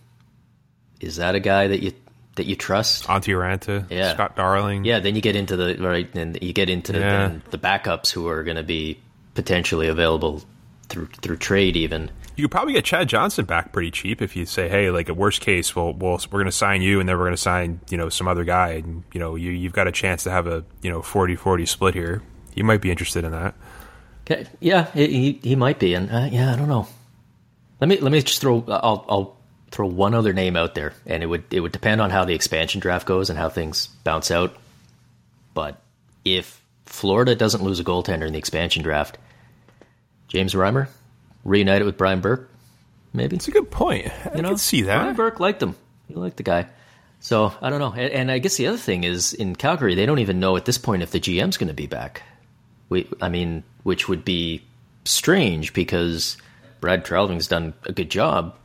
[1.00, 1.94] is that a guy that you
[2.36, 3.06] that you trust?
[3.06, 4.14] Antti Raanta, Yeah.
[4.14, 4.84] Scott Darling.
[4.84, 7.28] Yeah, then you get into the right, and you get into the, Yeah.
[7.28, 9.00] then the backups who are going to be
[9.36, 10.42] potentially available
[10.90, 12.10] through through trade even.
[12.36, 15.18] You could probably get Chad Johnson back pretty cheap if you say, "Hey, like at
[15.18, 17.82] worst case, we'll, we'll we're going to sign you, and then we're going to sign
[17.90, 20.48] you know some other guy, and you know you you've got a chance to have
[20.48, 22.22] a you know 40-40 split here.
[22.56, 23.54] You might be interested in that.
[24.26, 26.88] Okay, yeah, he he might be, and uh, yeah, I don't know.
[27.80, 28.64] Let me let me just throw.
[28.68, 29.38] I'll I'll
[29.72, 32.34] throw one other name out there, and it would it would depend on how the
[32.34, 34.56] expansion draft goes and how things bounce out.
[35.54, 35.82] But
[36.24, 39.18] if Florida doesn't lose a goaltender in the expansion draft,
[40.28, 40.88] James Reimer
[41.44, 42.50] reunite it with Brian Burke,
[43.14, 43.36] maybe.
[43.36, 44.08] It's a good point.
[44.26, 45.00] I You know, can see that.
[45.02, 45.76] Brian Burke liked him.
[46.08, 46.68] He liked the guy.
[47.20, 47.92] So I don't know.
[47.94, 50.66] And, and I guess the other thing is in Calgary, they don't even know at
[50.66, 52.24] this point if the GM's going to be back.
[52.90, 54.64] We, I mean, which would be
[55.06, 56.38] strange because
[56.82, 58.56] Brad Treliving's done a good job,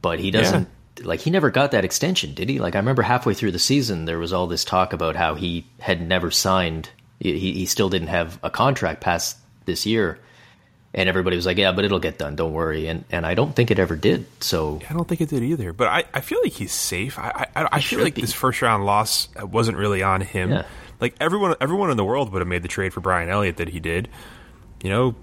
[0.00, 0.68] but he doesn't.
[1.02, 2.60] Like he never got that extension, did he?
[2.60, 5.66] Like I remember halfway through the season, there was all this talk about how he
[5.80, 6.88] had never signed.
[7.18, 10.20] He, he still didn't have a contract past this year,
[10.94, 12.36] and everybody was like, "Yeah, but it'll get done.
[12.36, 14.26] Don't worry." And and I don't think it ever did.
[14.40, 17.18] So I don't think it did either, but I, I feel like he's safe.
[17.18, 18.20] I I, I feel like be.
[18.20, 20.52] this first round loss uh, wasn't really on him.
[20.52, 20.64] Yeah.
[21.00, 23.68] Like everyone everyone in the world would have made the trade for Brian Elliott that
[23.68, 24.08] he did.
[24.82, 25.14] You know,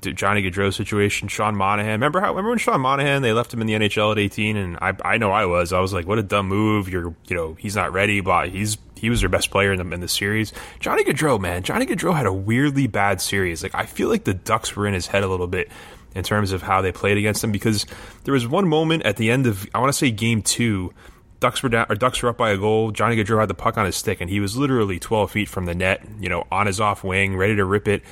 [0.00, 1.92] Johnny Gaudreau situation, Sean Monahan.
[1.92, 2.30] Remember how?
[2.30, 5.18] Remember when Sean Monahan they left him in the NHL at eighteen, and I I
[5.18, 5.72] know I was.
[5.72, 6.88] I was like, what a dumb move.
[6.88, 8.20] You're you know he's not ready.
[8.20, 10.52] But he's he was their best player in the in the series.
[10.78, 13.62] Johnny Gaudreau, man, Johnny Gaudreau had a weirdly bad series.
[13.62, 15.70] Like I feel like the Ducks were in his head a little bit
[16.14, 17.86] in terms of how they played against him because
[18.24, 20.92] there was one moment at the end of I want to say game two.
[21.38, 22.90] Ducks were down, or Ducks were up by a goal.
[22.90, 25.64] Johnny Gaudreau had the puck on his stick, and he was literally 12 feet from
[25.64, 28.02] the net, you know, on his off wing, ready to rip it.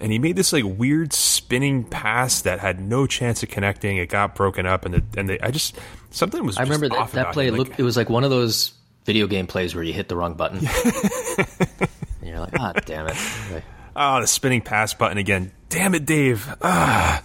[0.00, 3.96] And he made this like weird spinning pass that had no chance of connecting.
[3.96, 5.76] It got broken up, and the, and the, I just
[6.10, 6.56] something was.
[6.56, 7.48] I just remember that, that play.
[7.48, 7.80] It Like, looked.
[7.80, 8.72] It was like one of those
[9.04, 11.88] video game plays where you hit the wrong button, and
[12.22, 13.16] you're like, "Ah, damn it!"
[13.52, 13.64] Like,
[13.96, 15.50] oh, the spinning pass button again.
[15.68, 16.46] Damn it, Dave.
[16.62, 17.22] Ah,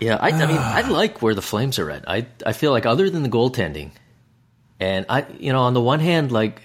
[0.00, 2.08] yeah, I, I mean, I like where the Flames are at.
[2.08, 3.90] I I feel like other than the goaltending,
[4.78, 6.62] and I, you know, on the one hand, like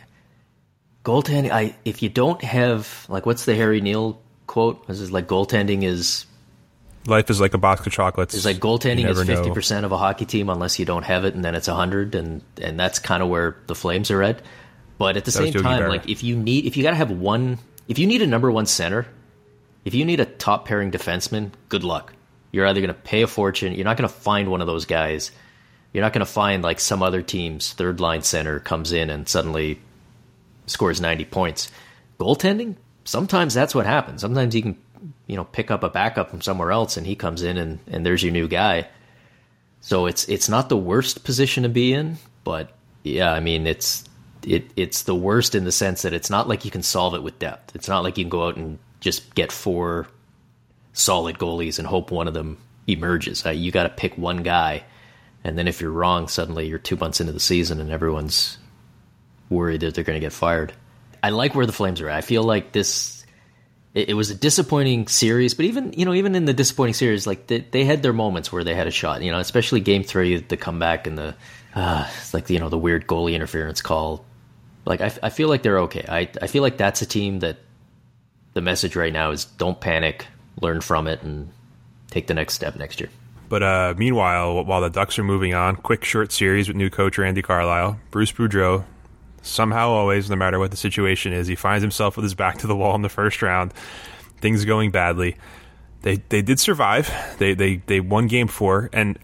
[1.04, 4.21] goaltending, I if you don't have like what's the Harry Neale
[4.52, 4.86] quote?
[4.88, 6.26] This is like goaltending is
[7.08, 8.36] life is like a box of chocolates.
[8.36, 11.34] It's like goaltending is fifty percent of a hockey team unless you don't have it,
[11.34, 14.42] and then it's hundred, and and that's kind of where the Flames are at.
[14.98, 17.10] But at the was same time, like if you need, if you got to have
[17.10, 19.08] one, if you need a number one center,
[19.86, 22.14] if you need a top pairing defenseman, good luck.
[22.52, 23.74] You're either going to pay a fortune.
[23.74, 25.32] You're not going to find one of those guys.
[25.94, 29.28] You're not going to find like some other team's third line center comes in and
[29.28, 29.80] suddenly
[30.68, 31.72] scores 90 points.
[32.20, 34.22] Goaltending, sometimes that's what happens.
[34.22, 34.78] Sometimes you can,
[35.28, 38.06] you know, pick up a backup from somewhere else and he comes in and, and
[38.06, 38.88] there's your new guy.
[39.82, 42.72] So it's it's not the worst position to be in, but
[43.04, 44.04] yeah, I mean it's
[44.44, 47.24] it it's the worst in the sense that it's not like you can solve it
[47.24, 47.76] with depth.
[47.76, 50.08] It's not like you can go out and just get four
[50.94, 53.46] solid goalies and hope one of them emerges.
[53.46, 54.84] Uh, you got to pick one guy,
[55.44, 58.60] and then if you're wrong, suddenly you're two months into the season and everyone's
[59.50, 60.74] worried that they're going to get fired.
[61.24, 62.10] I like where the Flames are.
[62.10, 62.18] at.
[62.18, 63.26] I feel like this.
[63.94, 67.28] It, it was a disappointing series, but even you know, even in the disappointing series,
[67.28, 69.22] like they, they had their moments where they had a shot.
[69.22, 71.36] You know, especially Game Three, the comeback and the
[71.76, 74.26] uh, like you know the weird goalie interference call.
[74.86, 76.06] Like I, I feel like they're okay.
[76.08, 77.58] I I feel like that's a team that
[78.54, 80.26] the message right now is don't panic,
[80.60, 81.50] learn from it, and
[82.10, 83.10] take the next step next year.
[83.50, 87.18] But uh, meanwhile, while the Ducks are moving on, quick short series with new coach
[87.18, 88.86] Randy Carlyle, Bruce Boudreau,
[89.41, 92.67] somehow always, no matter what the situation is, he finds himself with his back to
[92.67, 93.73] the wall in the first round.
[94.39, 95.38] Things going badly.
[96.01, 97.12] They they did survive.
[97.38, 99.19] They they they won game four, and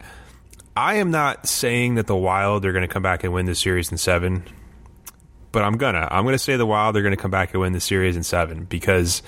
[0.76, 3.58] I am not saying that the Wild are going to come back and win this
[3.58, 4.44] series in seven,
[5.50, 7.72] but I'm gonna I'm gonna say the Wild are going to come back and win
[7.72, 9.22] the series in seven because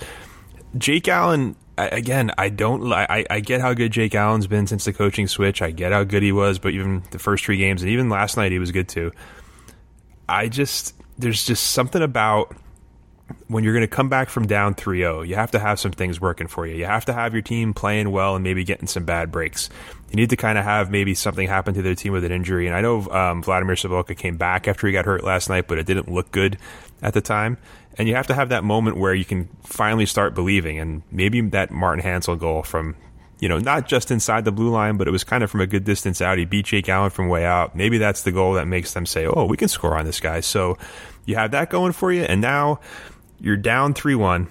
[0.78, 2.30] Jake Allen again.
[2.38, 2.92] I don't.
[2.92, 5.62] I I get how good Jake Allen's been since the coaching switch.
[5.62, 8.36] I get how good he was, but even the first three games and even last
[8.36, 9.12] night he was good too.
[10.30, 12.54] I just there's just something about
[13.48, 16.20] when you're going to come back from down 3-0, you have to have some things
[16.20, 16.74] working for you.
[16.74, 19.68] You have to have your team playing well and maybe getting some bad breaks.
[20.10, 22.66] You need to kind of have maybe something happen to their team with an injury.
[22.66, 25.78] And I know um, Vladimir Sobotka came back after he got hurt last night, but
[25.78, 26.58] it didn't look good
[27.02, 27.58] at the time.
[27.98, 30.78] And you have to have that moment where you can finally start believing.
[30.78, 32.96] And maybe that Martin Hanzal goal from
[33.40, 35.66] you know, not just inside the blue line, but it was kind of from a
[35.66, 36.38] good distance out.
[36.38, 37.74] He beat Jake Allen from way out.
[37.74, 40.40] Maybe that's the goal that makes them say, "Oh, we can score on this guy."
[40.40, 40.76] So
[41.24, 42.80] you have that going for you, and now
[43.40, 44.48] you're down three one.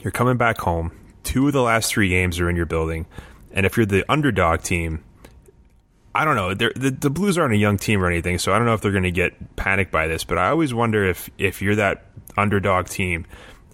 [0.00, 0.92] You're coming back home.
[1.22, 3.06] Two of the last three games are in your building,
[3.52, 5.04] and if you're the underdog team,
[6.14, 6.54] I don't know.
[6.54, 8.90] The, the Blues aren't a young team or anything, so I don't know if they're
[8.90, 10.24] going to get panicked by this.
[10.24, 13.26] But I always wonder if if you're that underdog team,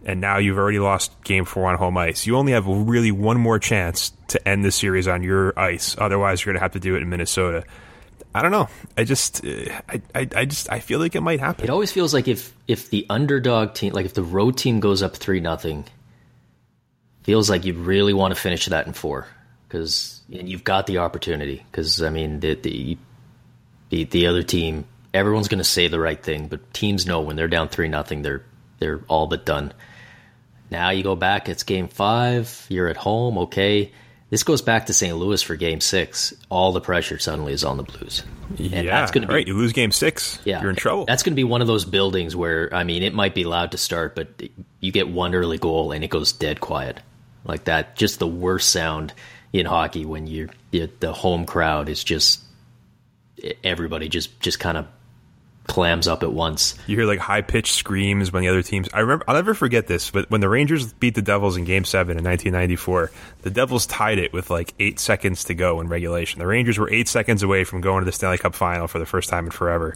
[0.07, 3.39] and now you've already lost Game Four on home ice, you only have really one
[3.39, 5.97] more chance to end the series on your ice.
[5.99, 7.65] Otherwise, you're going to have to do it in Minnesota.
[8.33, 8.69] I don't know.
[8.97, 11.65] I just, uh, I, I, I just, I feel like it might happen.
[11.65, 15.03] It always feels like if if the underdog team, like if the road team goes
[15.03, 15.85] up three nothing,
[17.25, 19.27] feels like you really want to finish that in four
[19.67, 21.65] because and you've got the opportunity.
[21.71, 22.99] Because I mean, the, the
[23.91, 27.35] the the other team, everyone's going to say the right thing, but teams know when
[27.35, 28.45] they're down three nothing, they're
[28.79, 29.73] they're all but done.
[30.71, 33.93] Now you go back, it's game five, you're at home, okay.
[34.29, 35.17] This goes back to St.
[35.17, 36.35] Louis for game six.
[36.49, 38.25] All the pressure suddenly is on the Blues.
[38.59, 39.47] And yeah, that's gonna be, right.
[39.47, 41.05] You lose game six, yeah, you're in trouble.
[41.05, 43.73] That's going to be one of those buildings where, I mean, it might be loud
[43.73, 44.43] to start, but
[44.81, 47.01] you get one early goal and it goes dead quiet.
[47.45, 49.13] Like that, just the worst sound
[49.53, 52.43] in hockey when you the home crowd is just
[53.63, 54.87] everybody just just kind of
[55.67, 56.75] clams up at once.
[56.87, 58.89] You hear like high pitched screams when the other teams.
[58.93, 59.25] I remember.
[59.29, 60.11] I'll never forget this.
[60.11, 63.11] But when the Rangers beat the Devils in Game Seven in 1994,
[63.43, 66.39] the Devils tied it with like eight seconds to go in regulation.
[66.39, 69.07] The Rangers were eight seconds away from going to the Stanley Cup Final for the
[69.07, 69.95] first time in forever,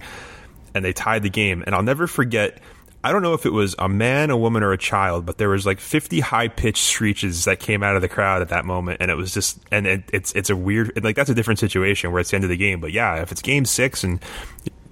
[0.75, 1.63] and they tied the game.
[1.67, 2.61] And I'll never forget
[3.03, 5.49] I don't know if it was a man, a woman, or a child, but there
[5.49, 8.99] was like 50 high pitched screeches that came out of the crowd at that moment,
[9.01, 12.13] and it was just, and it, it's it's a weird, like that's a different situation
[12.13, 12.79] where it's the end of the game.
[12.79, 14.21] But yeah, if it's game six and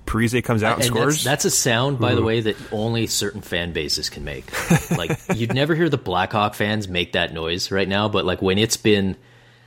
[0.08, 2.14] Parise comes out and, uh, and scores, that's, that's, a sound, by Ooh.
[2.14, 2.26] the mm-hmm.
[2.26, 4.50] way, that only certain fan bases can make.
[4.90, 8.58] like you'd never hear the Blackhawk fans make that noise right now, but like when
[8.58, 9.16] it's been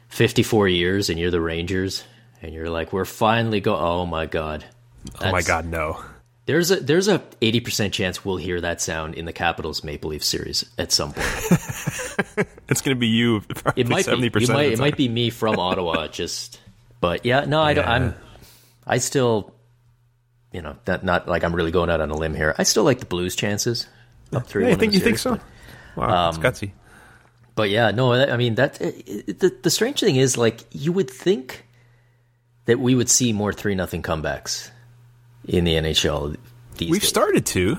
[0.09, 2.03] 54 years and you're the Rangers
[2.41, 4.65] and you're like, we're finally go, oh my god.
[5.21, 6.03] oh my god, no.
[6.47, 10.09] There's a there's a eighty percent chance we'll hear that sound in the Capitals Maple
[10.09, 11.27] Leaf series at some point.
[12.67, 13.43] it's going to be you.
[13.75, 14.41] It might 70% be.
[14.41, 16.07] You might, it might be me from Ottawa.
[16.07, 16.59] Just,
[16.99, 17.87] but yeah, no, I don't.
[17.87, 18.15] I'm.
[18.87, 19.53] I still,
[20.51, 22.55] you know, that not like I'm really going out on a limb here.
[22.57, 23.87] I still like the Blues' chances
[24.33, 24.65] up three.
[24.65, 25.43] Yeah, I think you series, think so.
[25.95, 26.71] But, wow, um, gutsy.
[27.55, 28.75] But yeah, no, I mean that.
[28.75, 31.65] The the strange thing is, like, you would think
[32.65, 34.71] that we would see more three nothing comebacks
[35.45, 36.37] in the NHL.
[36.79, 37.07] We've days.
[37.07, 37.77] started to.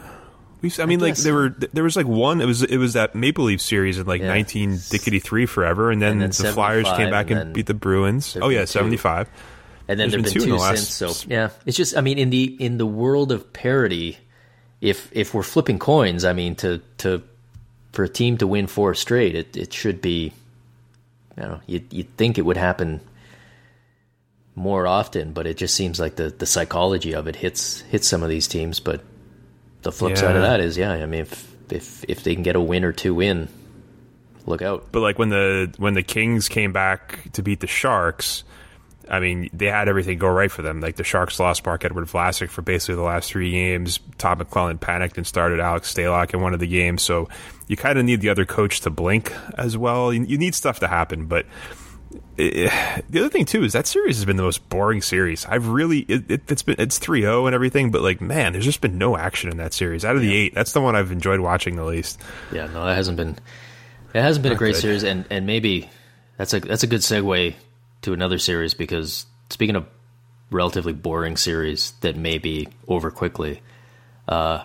[0.61, 2.41] We've, I mean, I like there were there was like one.
[2.41, 4.29] It was it was that Maple Leaf series in like yeah.
[4.29, 7.67] nineteen dickety three forever, and then, and then the Flyers came back and, and beat
[7.67, 8.37] the Bruins.
[8.41, 9.29] Oh yeah, seventy five.
[9.89, 10.89] And then there've been, been two, two since.
[10.89, 14.19] So yeah, it's just I mean in the in the world of parity,
[14.81, 17.23] if if we're flipping coins, I mean to to
[17.93, 20.33] for a team to win four straight, it it should be.
[21.37, 23.01] You know, you you'd think it would happen
[24.55, 28.23] more often, but it just seems like the, the psychology of it hits hits some
[28.23, 28.81] of these teams.
[28.81, 29.03] But
[29.83, 30.17] the flip yeah.
[30.17, 32.85] side of that is, yeah, I mean, if if if they can get a win
[32.85, 33.49] or two in,
[34.47, 34.89] look out.
[34.93, 38.45] But like when the when the Kings came back to beat the Sharks,
[39.09, 40.81] I mean, they had everything go right for them.
[40.81, 44.01] Like the Sharks lost Marc-Edouard Vlasic for basically the last three games.
[44.19, 47.03] Todd McLellan panicked and started Alex Stalock in one of the games.
[47.03, 47.29] So
[47.67, 50.13] you kind of need the other coach to blink as well.
[50.13, 51.47] You, you need stuff to happen, but
[52.37, 52.71] it,
[53.09, 55.47] the other thing too is that series has been the most boring series.
[55.47, 58.99] I've really it, has been it's 3-0 and everything, but like man, there's just been
[58.99, 60.05] no action in that series.
[60.05, 62.21] Out of the eight, that's the one I've enjoyed watching the least.
[62.53, 63.39] Yeah, no, that hasn't been
[64.15, 64.81] it hasn't been Not a great good.
[64.81, 65.89] series, and and maybe
[66.37, 67.55] that's a that's a good segue
[68.03, 69.87] to another series because speaking of
[70.51, 73.63] relatively boring series that may be over quickly,
[74.29, 74.65] uh,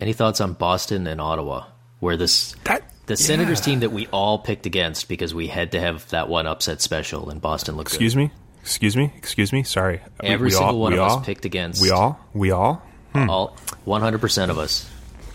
[0.00, 1.66] any thoughts on Boston and Ottawa,
[2.00, 5.80] where this that the Senators team that we all picked against because we had to
[5.80, 7.90] have that one upset special, and Boston looked.
[7.90, 8.20] Excuse good.
[8.20, 8.30] me.
[8.60, 9.12] Excuse me.
[9.16, 9.62] Excuse me.
[9.62, 10.00] Sorry.
[10.20, 11.80] Every we, we single all, one of all, us picked against.
[11.80, 12.20] We all.
[12.34, 12.82] We all.
[13.14, 13.30] Hmm.
[13.30, 13.56] All.
[13.84, 14.88] One hundred percent of us.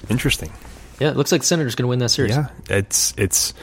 [0.10, 0.52] Interesting.
[1.00, 2.36] Yeah, it looks like the Senators going to win that series.
[2.36, 3.54] Yeah, it's it's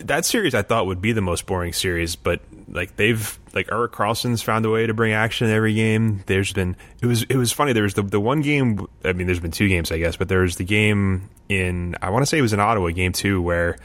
[0.00, 0.54] that series.
[0.54, 2.40] I thought would be the most boring series, but
[2.72, 6.22] like they've like Erik Karlsson's found a way to bring action every game.
[6.26, 7.72] There's been it was it was funny.
[7.72, 8.86] There was the the one game.
[9.04, 12.10] I mean, there's been two games, I guess, but there was the game in I
[12.10, 13.76] want to say it was in Ottawa, game two, where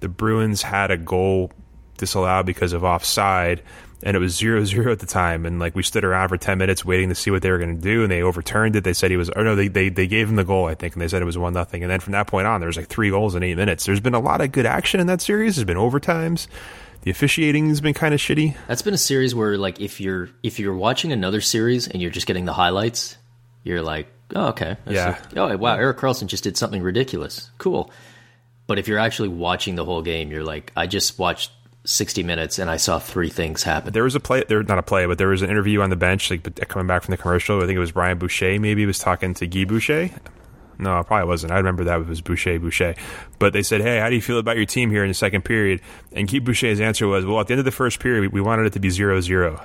[0.00, 1.50] the Bruins had a goal
[1.96, 3.62] disallowed because of offside,
[4.02, 5.46] and it was 0-0 at the time.
[5.46, 7.76] And like we stood around for ten minutes waiting to see what they were going
[7.76, 8.84] to do, and they overturned it.
[8.84, 10.94] They said he was, or no, they they, they gave him the goal, I think,
[10.94, 11.82] and they said it was one nothing.
[11.82, 13.86] And then from that point on, there was like three goals in eight minutes.
[13.86, 15.56] There's been a lot of good action in that series.
[15.56, 16.46] There's been overtimes.
[17.04, 18.56] The officiating has been kind of shitty.
[18.66, 22.10] That's been a series where like if you're if you're watching another series and you're
[22.10, 23.18] just getting the highlights,
[23.62, 27.90] you're like, oh okay, yeah, oh wow, Erik Karlsson just did something ridiculous, cool.
[28.66, 31.50] But if you're actually watching the whole game, you're like, I just watched
[31.84, 33.92] 60 minutes and I saw three things happen.
[33.92, 35.96] There was a play, there not a play, but there was an interview on the
[35.96, 37.58] bench, like coming back from the commercial.
[37.58, 38.58] I think it was Brian Boucher.
[38.58, 40.08] Maybe he was talking to Guy Boucher.
[40.78, 41.52] No, it probably wasn't.
[41.52, 42.94] I remember that it was Boucher, Boucher.
[43.38, 45.44] But they said, "Hey, how do you feel about your team here in the second
[45.44, 45.80] period?"
[46.12, 48.66] And Guy Boucher's answer was, "Well, at the end of the first period, we, wanted
[48.66, 49.64] it to be 0-0.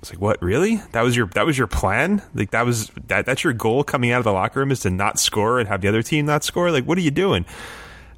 [0.00, 0.40] It's like, what?
[0.42, 0.76] Really?
[0.92, 2.22] That was your that was your plan?
[2.34, 4.90] Like that was that that's your goal coming out of the locker room is to
[4.90, 6.70] not score and have the other team not score?
[6.70, 7.44] Like, what are you doing?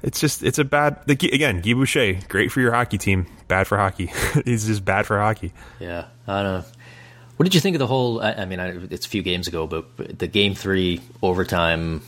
[0.03, 1.61] It's just it's a bad like, again.
[1.61, 4.11] Guy Boucher, great for your hockey team, bad for hockey.
[4.45, 5.53] He's just bad for hockey.
[5.79, 6.65] Yeah, I don't know.
[7.41, 8.21] What did you think of the whole?
[8.21, 12.03] I, I mean, I, it's a few games ago, but the game three overtime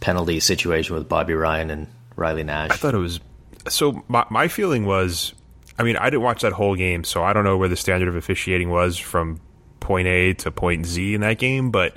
[0.00, 2.72] penalty situation with Bobby Ryan and Riley Nash.
[2.72, 3.20] I thought it was
[3.68, 4.02] so.
[4.08, 5.34] My, my feeling was,
[5.78, 8.08] I mean, I didn't watch that whole game, so I don't know where the standard
[8.08, 9.38] of officiating was from
[9.78, 11.94] point A to point Z in that game, but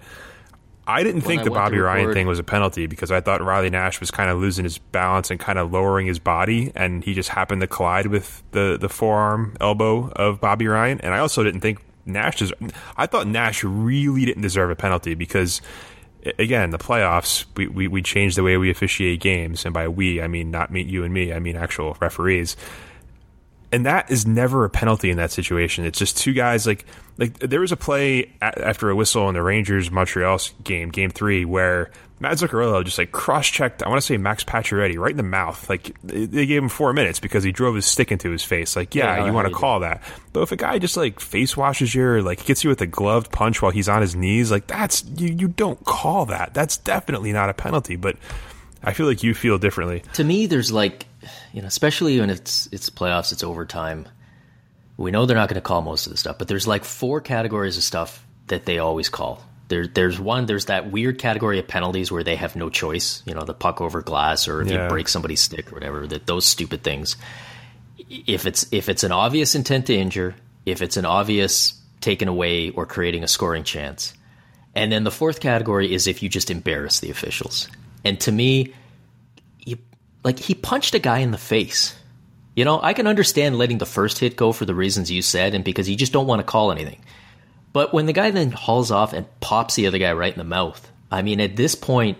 [0.85, 3.41] I didn't when think I the Bobby Ryan thing was a penalty because I thought
[3.41, 7.03] Riley Nash was kind of losing his balance and kind of lowering his body, and
[7.03, 11.01] he just happened to collide with the the forearm elbow of Bobby Ryan.
[11.01, 15.15] And I also didn't think Nash des- I thought Nash really didn't deserve a penalty
[15.15, 15.61] because
[16.39, 19.65] again, the playoffs, we, we, we changed the way we officiate games.
[19.65, 22.55] And by we, I mean not me, you and me, I mean actual referees.
[23.71, 25.85] And that is never a penalty in that situation.
[25.85, 26.85] It's just two guys like
[27.17, 31.45] like there was a play after a whistle in the Rangers Montreal game, game three,
[31.45, 33.83] where Matt Zuccarello just like cross checked.
[33.83, 35.69] I want to say Max Pacioretty right in the mouth.
[35.69, 38.75] Like they gave him four minutes because he drove his stick into his face.
[38.75, 40.01] Like yeah, yeah you want to call that.
[40.31, 42.87] But if a guy just like face washes you or like hits you with a
[42.87, 46.53] gloved punch while he's on his knees, like that's you you don't call that.
[46.53, 47.97] That's definitely not a penalty.
[47.97, 48.15] But
[48.81, 50.03] I feel like you feel differently.
[50.13, 51.07] To me, there's like
[51.51, 54.07] you know, especially when it's it's playoffs, it's overtime.
[54.95, 57.19] We know they're not going to call most of the stuff, but there's like four
[57.19, 60.45] categories of stuff that they always call there, there's one.
[60.45, 63.23] There's that weird category of penalties where they have no choice.
[63.25, 64.83] You know, the puck over glass, or if yeah.
[64.83, 66.05] you break somebody's stick, or whatever.
[66.07, 67.15] That those stupid things.
[68.09, 70.35] If it's if it's an obvious intent to injure,
[70.65, 74.13] if it's an obvious taken away or creating a scoring chance,
[74.75, 77.67] and then the fourth category is if you just embarrass the officials.
[78.03, 78.73] And to me,
[79.65, 79.79] you,
[80.23, 81.95] like he punched a guy in the face.
[82.55, 85.55] You know, I can understand letting the first hit go for the reasons you said,
[85.55, 87.03] and because you just don't want to call anything.
[87.75, 90.45] But when the guy then hauls off and pops the other guy right in the
[90.45, 92.19] mouth, I mean, at this point,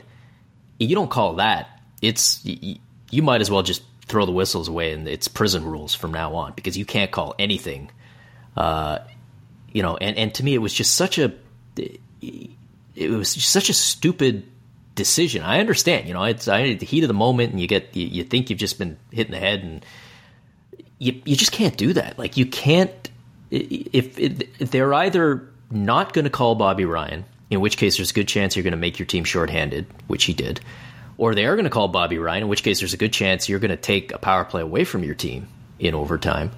[0.80, 1.80] you don't call that.
[2.02, 6.12] It's you, might as well just throw the whistles away and it's prison rules from
[6.12, 7.90] now on because you can't call anything.
[8.58, 9.00] Uh,
[9.72, 11.34] you know, and, and to me, it was just such a
[11.78, 14.46] it was such a stupid
[14.94, 15.42] decision.
[15.42, 18.06] I understand, you know, it's I, the heat of the moment, and you get you,
[18.08, 19.86] you think you've just been hit in the head, and
[21.00, 22.20] you you just can't do that.
[22.20, 23.10] Like you can't
[23.52, 28.14] if, if they're either not going to call Bobby Ryan, in which case there's a
[28.14, 30.60] good chance you're going to make your team shorthanded, which he did,
[31.18, 33.48] or they are going to call Bobby Ryan, in which case there's a good chance
[33.48, 35.48] you're going to take a power play away from your team
[35.80, 36.52] in overtime,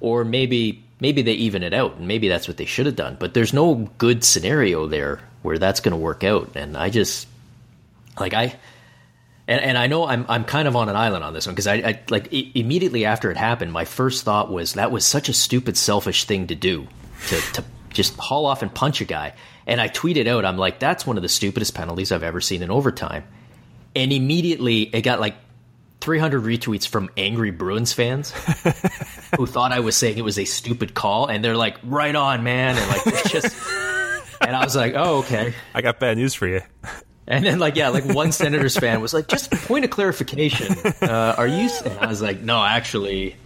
[0.00, 3.16] or maybe maybe they even it out, and maybe that's what they should have done.
[3.18, 7.28] But there's no good scenario there where that's going to work out, and I just
[8.18, 8.56] like I
[9.48, 11.66] and, and I know I'm I'm kind of on an island on this one because
[11.66, 15.30] I, I, like I, immediately after it happened, my first thought was that was such
[15.30, 16.86] a stupid, selfish thing to do
[17.28, 19.34] to to just haul off and punch a guy.
[19.66, 22.62] And I tweeted out, I'm like, that's one of the stupidest penalties I've ever seen
[22.62, 23.24] in overtime.
[23.96, 25.34] And immediately it got like
[26.00, 28.30] 300 retweets from angry Bruins fans
[29.36, 32.44] who thought I was saying it was a stupid call, and they're like, "Right on,
[32.44, 33.56] man!" And like, just.
[34.40, 36.60] And I was like, "Oh, okay." I got bad news for you.
[37.28, 40.74] And then, like, yeah, like one Senators fan was like, just point of clarification.
[41.02, 41.68] Uh, are you?
[41.84, 43.36] And I was like, no, actually.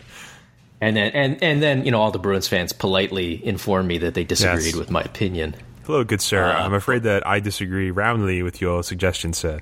[0.80, 4.14] And then, and and then, you know, all the Bruins fans politely informed me that
[4.14, 4.76] they disagreed yes.
[4.76, 5.55] with my opinion.
[5.85, 6.45] Hello, good sir.
[6.45, 9.61] Uh, I'm afraid that I disagree roundly with your suggestion, sir.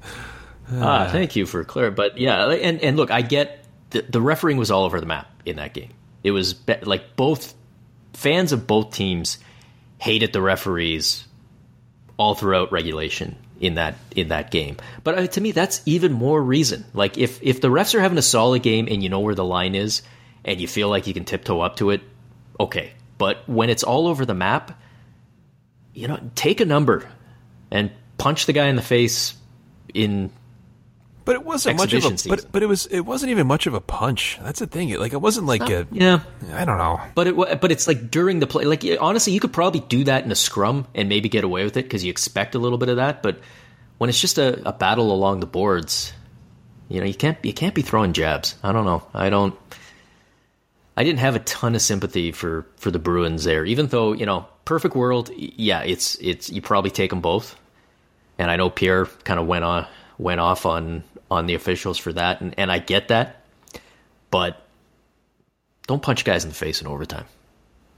[0.70, 1.90] Uh, ah, thank you for clear.
[1.90, 5.28] But yeah, and and look, I get the, the refereeing was all over the map
[5.46, 5.90] in that game.
[6.22, 7.54] It was be- like both
[8.12, 9.38] fans of both teams
[9.98, 11.26] hated the referees
[12.18, 14.76] all throughout regulation in that in that game.
[15.04, 16.84] But uh, to me, that's even more reason.
[16.94, 19.44] Like if if the refs are having a solid game and you know where the
[19.44, 20.02] line is
[20.44, 22.00] and you feel like you can tiptoe up to it,
[22.58, 22.92] okay.
[23.18, 24.80] But when it's all over the map,
[25.92, 27.06] you know, take a number
[27.70, 29.34] and punch the guy in the face
[29.92, 30.32] in
[31.30, 33.74] but it wasn't much of a but, but it was it wasn't even much of
[33.74, 34.36] a punch.
[34.42, 34.92] That's the thing.
[34.98, 36.22] Like it wasn't like a yeah.
[36.52, 37.00] I don't know.
[37.14, 38.64] But it but it's like during the play.
[38.64, 41.76] Like honestly, you could probably do that in a scrum and maybe get away with
[41.76, 43.22] it because you expect a little bit of that.
[43.22, 43.38] But
[43.98, 46.12] when it's just a, a battle along the boards,
[46.88, 48.56] you know, you can't you can't be throwing jabs.
[48.64, 49.06] I don't know.
[49.14, 49.56] I don't.
[50.96, 54.26] I didn't have a ton of sympathy for for the Bruins there, even though you
[54.26, 55.30] know, perfect world.
[55.36, 57.54] Yeah, it's it's you probably take them both.
[58.36, 59.86] And I know Pierre kind of went on
[60.20, 63.44] went off on on the officials for that, and, and I get that.
[64.30, 64.64] But
[65.86, 67.26] don't punch guys in the face in overtime.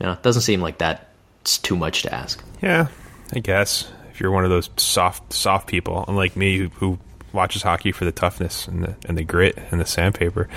[0.00, 2.42] You know, it doesn't seem like that's too much to ask.
[2.60, 2.88] Yeah,
[3.32, 6.98] I guess if you're one of those soft soft people, unlike me, who, who
[7.32, 10.48] watches hockey for the toughness and the and the grit and the sandpaper.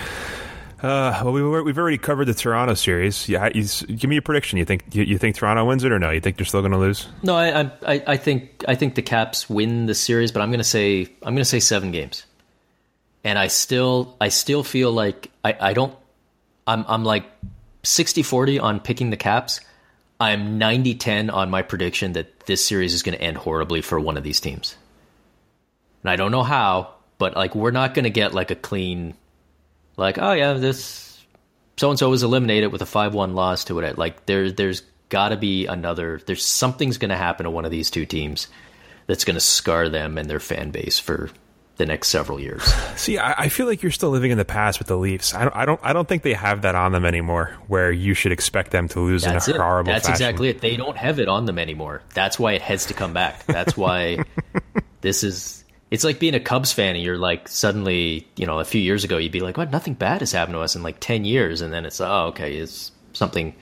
[0.81, 3.27] Uh, well, we were, we've already covered the Toronto series.
[3.27, 3.63] Yeah, you,
[3.95, 4.59] give me a prediction.
[4.59, 6.11] You think you, you, think Toronto wins it or no?
[6.11, 7.07] You think they're still going to lose?
[7.23, 10.59] No, I, I I think I think the Caps win the series, but I'm going
[10.59, 12.25] to say I'm going to say seven games.
[13.25, 15.93] And I still I still feel like I, I don't
[16.65, 17.25] I'm I'm like
[17.83, 19.59] 60-40 on picking the Caps.
[20.19, 24.15] I'm 90-10 on my prediction that this series is going to end horribly for one
[24.15, 24.77] of these teams.
[26.03, 29.15] And I don't know how, but like we're not going to get like a clean
[29.97, 31.23] like, oh yeah, this
[31.77, 33.97] so and so was eliminated with a five one loss to it.
[33.97, 36.21] Like there there's got to be another.
[36.25, 38.47] There's something's going to happen to one of these two teams
[39.07, 41.29] that's going to scar them and their fan base for
[41.77, 42.63] the next several years.
[42.95, 45.33] See, I, I, feel like you're still living in the past with the Leafs.
[45.33, 47.55] I don't, I don't, I don't think they have that on them anymore.
[47.67, 49.61] Where you should expect them to lose That's in a it.
[49.61, 49.91] horrible.
[49.91, 50.25] That's fashion.
[50.25, 50.61] exactly it.
[50.61, 52.01] They don't have it on them anymore.
[52.13, 53.45] That's why it has to come back.
[53.45, 54.19] That's why
[55.01, 58.65] this is it's like being a Cubs fan and you're like suddenly, you know, a
[58.65, 59.71] few years ago you'd be like, "What?
[59.71, 62.55] Nothing bad has happened to us in like ten years," and then it's oh, okay,
[62.55, 63.55] it's something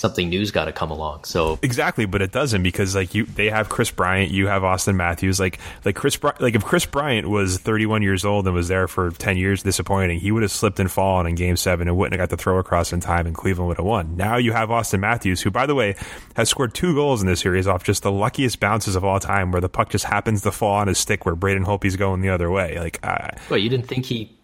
[0.00, 1.24] something new's got to come along.
[1.24, 4.96] So exactly, but it doesn't because like you, they have Kris Bryant, you have Auston
[4.96, 5.38] Matthews.
[5.38, 9.10] Like like Kris, like if Kris Bryant was 31 years old and was there for
[9.10, 12.28] 10 years, disappointing, he would have slipped and fallen in Game Seven and wouldn't have
[12.28, 14.16] got the throw across in time, and Cleveland would have won.
[14.16, 15.94] Now you have Auston Matthews, who by the way
[16.34, 19.52] has scored two goals in this series off just the luckiest bounces of all time,
[19.52, 22.30] where the puck just happens to fall on his stick where Braden Holtby's going the
[22.30, 22.78] other way.
[22.78, 24.34] Like, uh, well, you didn't think he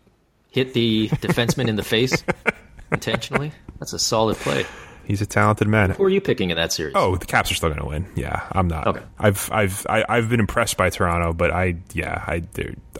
[0.51, 2.23] hit the defenseman in the face
[2.93, 3.53] intentionally?
[3.79, 4.67] That's a solid play.
[5.07, 5.91] He's a talented man.
[5.91, 6.95] Who are you picking in that series?
[6.97, 8.07] Oh, the Caps are still going to win.
[8.17, 8.89] Yeah, I'm not.
[8.89, 9.03] Okay.
[9.19, 12.43] I've I've I, have i have been impressed by Toronto, but I yeah I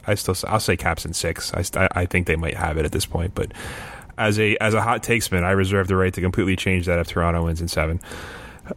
[0.05, 1.53] I still I'll say Caps in six.
[1.53, 3.51] I I think they might have it at this point, but
[4.17, 7.07] as a as a hot takesman, I reserve the right to completely change that if
[7.07, 7.99] Toronto wins in seven.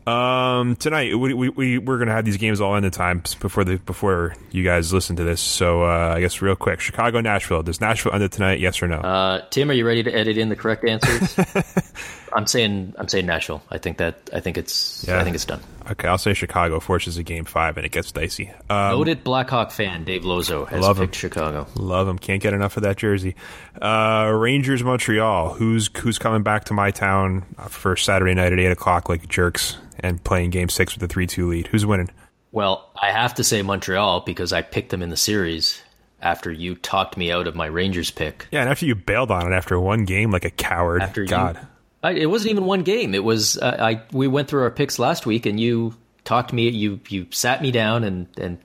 [0.06, 3.64] Um, tonight we, we, we we're gonna have these games all in the time before
[3.64, 5.40] the before you guys listen to this.
[5.40, 7.62] So uh, I guess real quick, Chicago Nashville.
[7.62, 8.60] Does Nashville end it tonight?
[8.60, 8.96] Yes or no?
[8.96, 11.36] Uh, Tim, are you ready to edit in the correct answers?
[12.32, 13.62] I'm saying I'm saying Nashville.
[13.70, 15.18] I think that I think it's yeah.
[15.18, 15.60] I think it's done.
[15.90, 18.50] Okay, I'll say Chicago forces a game five and it gets dicey.
[18.68, 21.18] Um, Noted Blackhawk fan Dave Lozo has love picked him.
[21.18, 21.66] Chicago.
[21.74, 22.18] Love him.
[22.18, 23.34] Can't get enough of that jersey.
[23.80, 25.54] Uh, Rangers Montreal.
[25.54, 29.76] Who's who's coming back to my town for Saturday night at eight o'clock like jerks
[29.98, 31.66] and playing Game Six with a three two lead?
[31.68, 32.10] Who's winning?
[32.52, 35.80] Well, I have to say Montreal because I picked them in the series
[36.22, 38.46] after you talked me out of my Rangers pick.
[38.50, 41.02] Yeah, and after you bailed on it after one game like a coward.
[41.02, 41.56] After God.
[41.56, 41.68] You,
[42.02, 43.14] I, it wasn't even one game.
[43.14, 44.02] It was uh, I.
[44.12, 45.94] We went through our picks last week, and you
[46.24, 46.68] talked me.
[46.70, 48.58] You you sat me down and and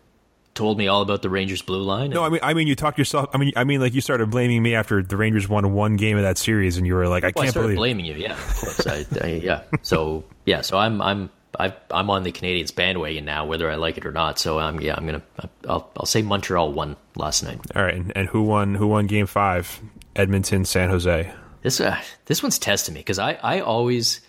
[0.54, 2.12] told me all about the Rangers blue line.
[2.12, 3.30] No, I mean, I mean, you talked yourself.
[3.34, 6.18] I mean, I mean, like you started blaming me after the Rangers won one game
[6.18, 8.16] of that series, and you were like, I well, can't I believe blaming you.
[8.16, 8.88] Yeah, of course.
[8.88, 9.64] I, I, yeah.
[9.82, 11.30] So yeah, so I'm I'm
[11.60, 14.40] I, am on the Canadiens bandwagon now, whether I like it or not.
[14.40, 15.22] So um, yeah, I'm gonna
[15.68, 17.60] I'll I'll say Montreal won last night.
[17.76, 18.76] All right, and, and who won?
[18.76, 19.82] Who won Game Five?
[20.16, 21.34] Edmonton, San Jose.
[21.66, 24.22] This uh, this one's testing me because I, I always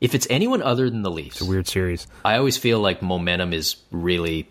[0.00, 2.08] if it's anyone other than the Leafs, it's a weird series.
[2.24, 4.48] I always feel like momentum is really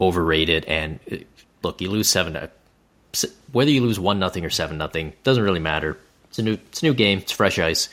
[0.00, 0.64] overrated.
[0.64, 1.16] And uh,
[1.62, 2.46] look, you lose seven, uh,
[3.52, 5.98] whether you lose one nothing or seven nothing doesn't really matter.
[6.30, 7.18] It's a new it's a new game.
[7.18, 7.90] It's fresh ice.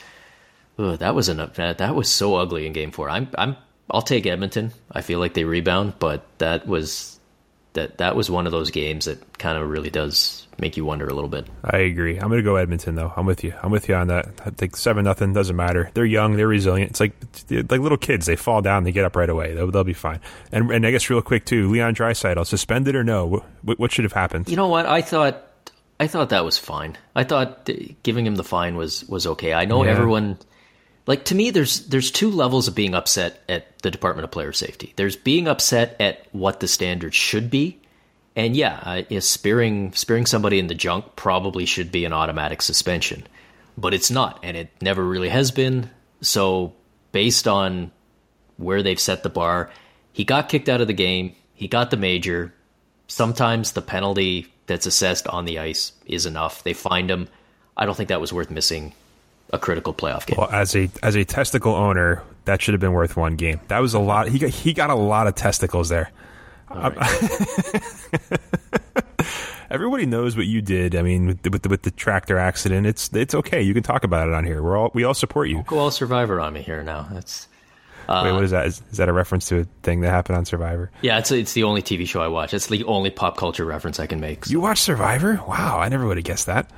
[0.78, 3.10] Ugh, that was an that was so ugly in Game Four.
[3.10, 3.58] I'm I'm
[3.90, 4.72] I'll take Edmonton.
[4.90, 7.17] I feel like they rebound, but that was
[7.74, 11.06] that that was one of those games that kind of really does make you wonder
[11.06, 11.46] a little bit.
[11.62, 12.16] I agree.
[12.16, 13.12] I'm going to go Edmonton though.
[13.16, 13.54] I'm with you.
[13.62, 14.28] I'm with you on that.
[14.44, 15.90] I think seven nothing doesn't matter.
[15.94, 16.36] They're young.
[16.36, 16.90] They're resilient.
[16.90, 17.12] It's like
[17.50, 18.26] like little kids.
[18.26, 18.84] They fall down.
[18.84, 19.54] They get up right away.
[19.54, 20.20] They'll, they'll be fine.
[20.52, 21.70] And and I guess real quick too.
[21.70, 23.44] Leon Draisaitl suspended or no?
[23.62, 24.48] What, what should have happened?
[24.48, 24.86] You know what?
[24.86, 25.44] I thought
[26.00, 26.96] I thought that was fine.
[27.14, 29.52] I thought uh, giving him the fine was was okay.
[29.54, 29.90] I know yeah.
[29.90, 30.38] everyone.
[31.08, 34.52] Like to me, there's there's two levels of being upset at the Department of Player
[34.52, 34.92] Safety.
[34.96, 37.80] There's being upset at what the standards should be,
[38.36, 43.26] and yeah, uh, spearing spearing somebody in the junk probably should be an automatic suspension,
[43.78, 45.88] but it's not, and it never really has been.
[46.20, 46.74] So,
[47.10, 47.90] based on
[48.58, 49.70] where they've set the bar,
[50.12, 51.34] he got kicked out of the game.
[51.54, 52.52] He got the major.
[53.06, 56.64] Sometimes the penalty that's assessed on the ice is enough.
[56.64, 57.28] They fined him.
[57.78, 58.92] I don't think that was worth missing
[59.50, 60.36] a critical playoff game.
[60.38, 63.60] Well, as a as a testicle owner, that should have been worth one game.
[63.68, 64.28] That was a lot.
[64.28, 66.10] He got he got a lot of testicles there.
[69.70, 70.94] Everybody knows what you did.
[70.94, 73.62] I mean, with the, with the, with the tractor accident, it's it's okay.
[73.62, 74.62] You can talk about it on here.
[74.62, 75.62] We're all we all support you.
[75.66, 77.08] Go all Survivor on me here now.
[77.10, 77.48] That's
[78.08, 78.32] uh, wait.
[78.32, 78.66] What is that?
[78.66, 80.90] Is, is, that a reference to a thing that happened on Survivor?
[81.02, 82.54] Yeah, it's it's the only TV show I watch.
[82.54, 84.46] It's the only pop culture reference I can make.
[84.46, 84.52] So.
[84.52, 85.40] You watch Survivor?
[85.46, 86.70] Wow, I never would have guessed that.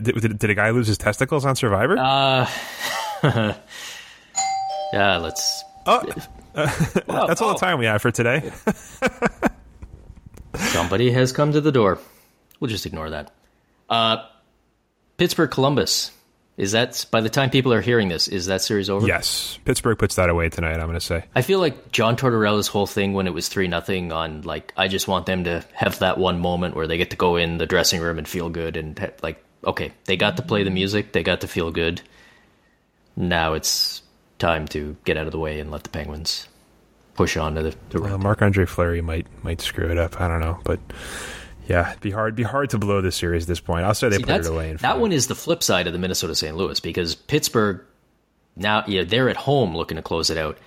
[0.00, 1.98] Did, did, did a guy lose his testicles on Survivor?
[1.98, 2.48] Uh,
[4.92, 5.64] yeah, let's.
[5.86, 6.02] oh,
[6.54, 8.50] that's all the time we have for today.
[10.54, 11.98] Somebody has come to the door.
[12.60, 13.32] We'll just ignore that.
[13.88, 14.24] Uh,
[15.18, 16.10] Pittsburgh Columbus.
[16.58, 18.28] Is that by the time people are hearing this?
[18.28, 19.06] Is that series over?
[19.06, 20.74] yes, Pittsburgh puts that away tonight.
[20.74, 21.24] I'm going to say.
[21.34, 24.88] I feel like John Tortorella's whole thing when it was three nothing on like I
[24.88, 27.66] just want them to have that one moment where they get to go in the
[27.66, 31.22] dressing room and feel good and like okay they got to play the music they
[31.22, 32.00] got to feel good.
[33.16, 34.02] Now it's
[34.38, 36.48] time to get out of the way and let the Penguins
[37.14, 38.18] push on to the, the Well.
[38.18, 40.20] Marc Andre Fleury might might screw it up.
[40.20, 40.80] I don't know, but
[41.68, 43.84] yeah, it'd be hard be hard to blow this series at this point.
[43.84, 44.70] I'll say they See, put it away.
[44.70, 46.56] In that one is the flip side of the Minnesota St.
[46.56, 47.82] Louis because Pittsburgh
[48.56, 50.58] now yeah they're at home looking to close it out.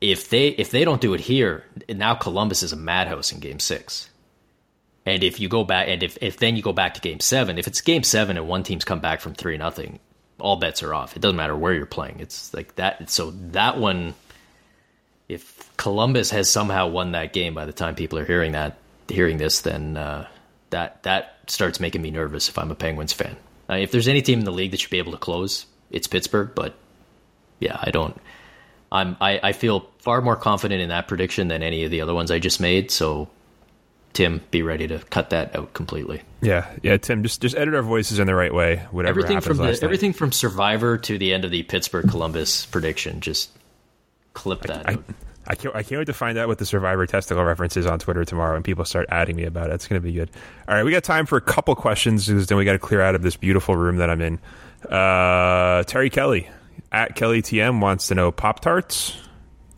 [0.00, 3.58] If they if they don't do it here, now Columbus is a madhouse in Game
[3.58, 4.09] Six.
[5.06, 7.58] And if you go back and if, if then you go back to Game Seven,
[7.58, 9.98] if it's Game Seven and one team's come back from three nothing,
[10.38, 11.16] all bets are off.
[11.16, 12.20] It doesn't matter where you're playing.
[12.20, 13.10] It's like that.
[13.10, 14.14] So that one,
[15.28, 18.76] if Columbus has somehow won that game by the time people are hearing that
[19.08, 20.26] hearing this, then uh,
[20.70, 23.36] that that starts making me nervous if I'm a Penguins fan.
[23.68, 26.06] Uh, if there's any team in the league that should be able to close, it's
[26.06, 26.50] Pittsburgh.
[26.54, 26.74] But
[27.58, 28.20] yeah, I don't.
[28.92, 32.14] I'm I, I feel far more confident in that prediction than any of the other
[32.14, 32.90] ones I just made.
[32.90, 33.28] So
[34.12, 36.22] Tim, be ready to cut that out completely.
[36.40, 36.96] yeah, yeah.
[36.96, 38.84] Tim, just just edit our voices in the right way.
[38.90, 42.66] Whatever everything happens from the everything from Survivor to the end of the Pittsburgh Columbus
[42.66, 43.50] prediction, just
[44.34, 45.04] clip that I, out.
[45.46, 45.74] I can't.
[45.74, 48.56] I can't wait to find out what the Survivor testicle reference is on Twitter tomorrow,
[48.56, 49.74] and people start adding me about it.
[49.74, 50.30] It's going to be good.
[50.68, 53.00] All right, we got time for a couple questions, because then we got to clear
[53.00, 54.38] out of this beautiful room that I'm in.
[54.88, 56.48] Uh, Terry Kelly
[56.92, 59.16] at Kelly TM wants to know Pop Tarts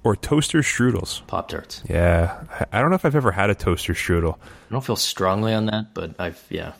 [0.05, 1.26] or toaster strudels.
[1.26, 1.82] Pop tarts.
[1.88, 2.42] Yeah,
[2.72, 4.34] I- don't know if I've ever had a toaster strudel.
[4.36, 6.72] I don't feel strongly on that, but I've yeah.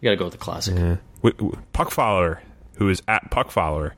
[0.00, 0.74] You got to go with the classic.
[0.74, 2.42] W- w- puck follower,
[2.74, 3.94] who is at puck follower.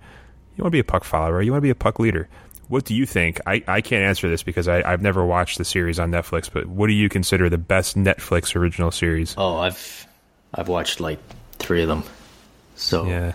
[0.57, 1.43] You want to be a puck follower.
[1.43, 2.29] You want to be a puck leader.
[2.69, 3.41] What do you think?
[3.47, 6.51] I, I can't answer this because I, I've never watched the series on Netflix.
[6.53, 9.35] But what do you consider the best Netflix original series?
[9.39, 10.07] Oh, I've
[10.55, 11.19] I've watched like
[11.59, 12.05] three of them.
[12.77, 13.33] So Yeah.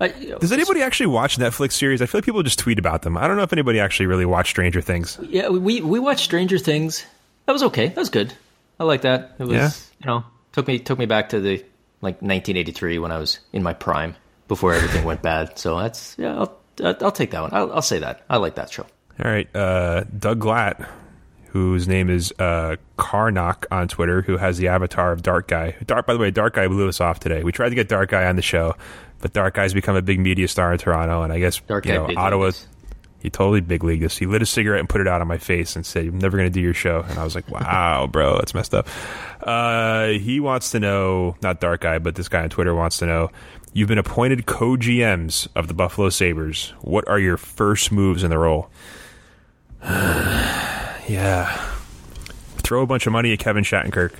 [0.00, 2.00] Does anybody actually watch Netflix series?
[2.02, 3.16] I feel like people just tweet about them.
[3.16, 5.18] I don't know if anybody actually really watched Stranger Things.
[5.22, 7.04] yeah, we we watched Stranger Things.
[7.46, 7.88] That was okay.
[7.88, 8.32] That was good.
[8.78, 9.36] I like that.
[9.38, 9.70] It was Yeah.
[10.00, 11.58] you know took me took me back to the
[12.00, 14.16] like 1983 when I was in my prime
[14.48, 15.58] before everything went bad.
[15.58, 16.38] So that's yeah.
[16.38, 17.50] I'll I'll take that one.
[17.52, 18.24] I'll, I'll say that.
[18.30, 18.86] I like that show.
[19.22, 20.88] All right, uh, Doug Glatt,
[21.48, 25.76] whose name is uh, Karnak on Twitter, who has the avatar of Dark Guy.
[25.84, 27.42] Dark, by the way, Dark Guy blew us off today.
[27.42, 28.76] We tried to get Dark Guy on the show,
[29.20, 31.94] but Dark Guy's become a big media star in Toronto, and I guess Dark you
[31.94, 32.46] know Ottawa.
[32.46, 32.66] Leagues.
[33.20, 34.16] He totally big leagued us.
[34.16, 36.38] He lit a cigarette and put it out on my face and said, "I'm never
[36.38, 38.88] going to do your show." And I was like, "Wow, bro, that's messed up."
[39.42, 43.06] Uh, he wants to know, not Dark Guy, but this guy on Twitter wants to
[43.06, 43.30] know.
[43.72, 46.72] You've been appointed co-GMs of the Buffalo Sabres.
[46.80, 48.70] What are your first moves in the role?
[49.84, 51.70] yeah,
[52.58, 54.12] throw a bunch of money at Kevin Shattenkirk.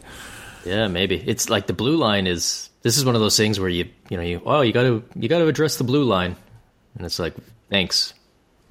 [0.65, 2.70] Yeah, maybe it's like the blue line is.
[2.83, 5.05] This is one of those things where you you know you oh you got to
[5.15, 6.37] you got to address the blue line,
[6.97, 7.35] and it's like
[7.69, 8.15] thanks,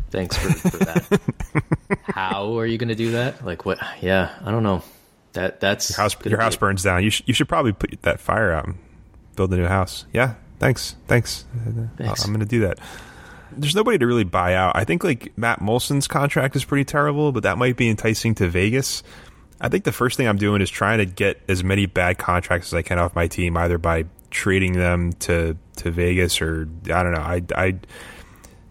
[0.09, 1.21] thanks for, for that.
[2.03, 3.45] How are you going to do that?
[3.45, 3.79] Like what?
[4.01, 4.83] Yeah, I don't know.
[5.33, 7.03] That that's House, gonna your house burns down.
[7.03, 8.77] You, sh- you should probably put that fire out and
[9.35, 10.05] build a new house.
[10.11, 11.45] Yeah, thanks, thanks.
[11.97, 12.25] Thanks.
[12.25, 12.79] I'm going to do that.
[13.51, 14.75] There's nobody to really buy out.
[14.75, 18.47] I think like Matt Moulson's contract is pretty terrible, but that might be enticing to
[18.47, 19.03] Vegas.
[19.61, 22.69] I think the first thing I'm doing is trying to get as many bad contracts
[22.69, 27.03] as I can off my team, either by trading them to to Vegas or I
[27.03, 27.21] don't know.
[27.21, 27.79] I I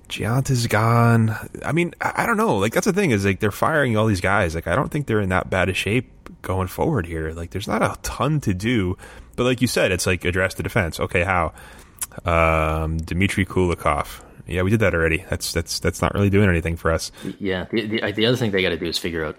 [0.09, 1.37] Gianta's gone.
[1.65, 2.57] I mean, I I don't know.
[2.57, 4.55] Like that's the thing is like they're firing all these guys.
[4.55, 6.11] Like I don't think they're in that bad a shape
[6.43, 7.33] going forward here.
[7.33, 8.97] Like there's not a ton to do.
[9.37, 10.99] But like you said, it's like address the defense.
[10.99, 11.53] Okay, how?
[12.25, 14.23] Um, Dmitry Kulikov.
[14.47, 15.25] Yeah, we did that already.
[15.29, 17.13] That's that's that's not really doing anything for us.
[17.39, 19.37] Yeah, the, the, the other thing they got to do is figure out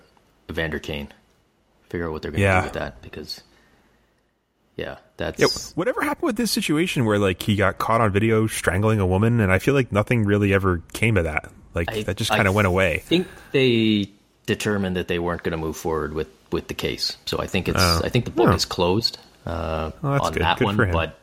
[0.50, 1.10] Evander Kane,
[1.90, 2.62] figure out what they're going to Yeah.
[2.62, 3.42] do with that because
[4.76, 8.48] yeah, that's Yeah, whatever happened with this situation where like he got caught on video
[8.48, 11.52] strangling a woman, and I feel like nothing really ever came of that.
[11.74, 12.96] Like I- that just kind of went away.
[12.96, 14.10] I think they
[14.46, 17.18] determined that they weren't going to move forward with, with the case.
[17.26, 18.54] So I think it's I think the book Oh.
[18.54, 20.42] is closed uh, Oh, on good.
[20.42, 20.92] that Good one.
[20.92, 21.20] But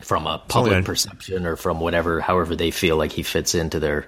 [0.00, 3.78] from a public on- perception or from whatever, however they feel like he fits into
[3.78, 4.06] their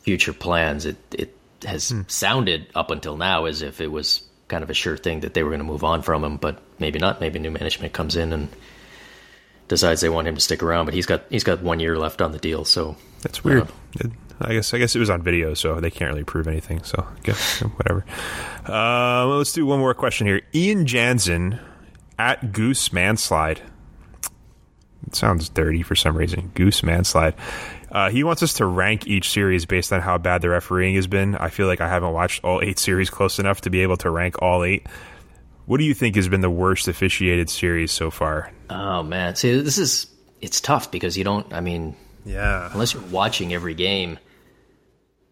[0.00, 1.34] future plans, it it
[1.64, 2.02] has Hmm.
[2.06, 5.42] sounded up until now as if it was kind of a sure thing that they
[5.42, 6.36] were going to move on from him.
[6.36, 7.20] But maybe not.
[7.20, 8.48] Maybe new management comes in and
[9.68, 10.86] decides they want him to stick around.
[10.86, 12.64] But he's got he's got one year left on the deal.
[12.64, 13.68] So That's weird.
[14.00, 16.84] It- I guess I guess it was on video, so they can't really prove anything.
[16.84, 18.04] So guess whatever.
[18.64, 20.42] Uh, well, let's do one more question here.
[20.54, 21.58] Ian Jansen
[22.20, 23.58] at Goose Manslide.
[25.08, 26.52] It sounds dirty for some reason.
[26.54, 27.34] Goose Manslide.
[27.90, 31.06] Uh, he wants us to rank each series based on how bad the refereeing has
[31.06, 31.34] been.
[31.36, 34.10] I feel like I haven't watched all eight series close enough to be able to
[34.10, 34.86] rank all eight.
[35.66, 38.50] What do you think has been the worst officiated series so far?
[38.70, 40.06] Oh man, see, this is
[40.40, 41.52] it's tough because you don't.
[41.52, 44.18] I mean, yeah, unless you're watching every game.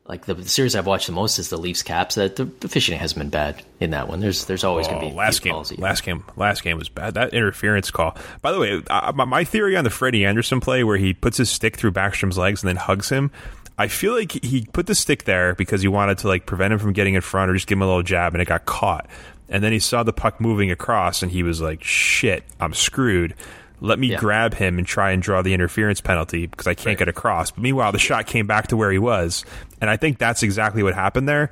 [0.08, 2.14] Like the, series I've watched the most is the Leafs Caps.
[2.14, 4.20] That the, the officiating hasn't been bad in that one.
[4.20, 5.54] There's there's always oh, going to be last game.
[5.54, 7.14] Last game, last game was bad.
[7.14, 8.16] That interference call.
[8.40, 11.50] By the way, uh, my theory on the Freddie Andersen play where he puts his
[11.50, 13.32] stick through Backstrom's legs and then hugs him.
[13.78, 16.78] I feel like he put the stick there because he wanted to like prevent him
[16.78, 19.06] from getting in front or just give him a little jab, and it got caught.
[19.48, 23.34] And then he saw the puck moving across, and he was like, "Shit, I'm screwed."
[23.80, 24.18] Let me yeah.
[24.18, 26.98] grab him and try and draw the interference penalty because I can't right.
[26.98, 27.50] get across.
[27.50, 29.44] But meanwhile, the shot came back to where he was.
[29.80, 31.50] And I think that's exactly what happened there.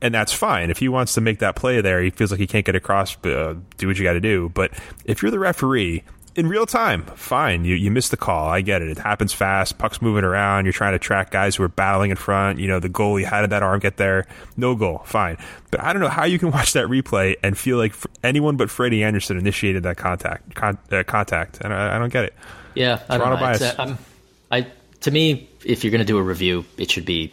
[0.00, 0.70] And that's fine.
[0.70, 3.16] If he wants to make that play there, he feels like he can't get across,
[3.24, 4.48] uh, do what you got to do.
[4.48, 4.72] But
[5.04, 6.02] if you're the referee
[6.34, 7.64] in real time, fine.
[7.64, 8.48] You you missed the call.
[8.48, 8.88] I get it.
[8.88, 9.78] It happens fast.
[9.78, 10.64] Puck's moving around.
[10.64, 12.58] You're trying to track guys who are battling in front.
[12.58, 13.24] You know the goalie.
[13.24, 14.26] How did that arm get there?
[14.56, 15.02] No goal.
[15.04, 15.36] Fine.
[15.70, 18.70] But I don't know how you can watch that replay and feel like anyone but
[18.70, 20.54] Freddie Andersen initiated that contact.
[20.54, 22.34] Con, uh, contact, and I, I, don't get it.
[22.74, 23.62] Yeah, Toronto bias.
[23.62, 23.96] Uh,
[24.50, 24.66] I
[25.00, 27.32] to me, if you're going to do a review, it should be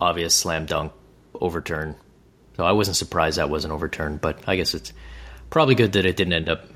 [0.00, 0.92] obvious slam dunk
[1.34, 1.94] overturn.
[2.56, 4.92] So I wasn't surprised that wasn't overturned, but I guess it's
[5.50, 6.66] probably good that it didn't end up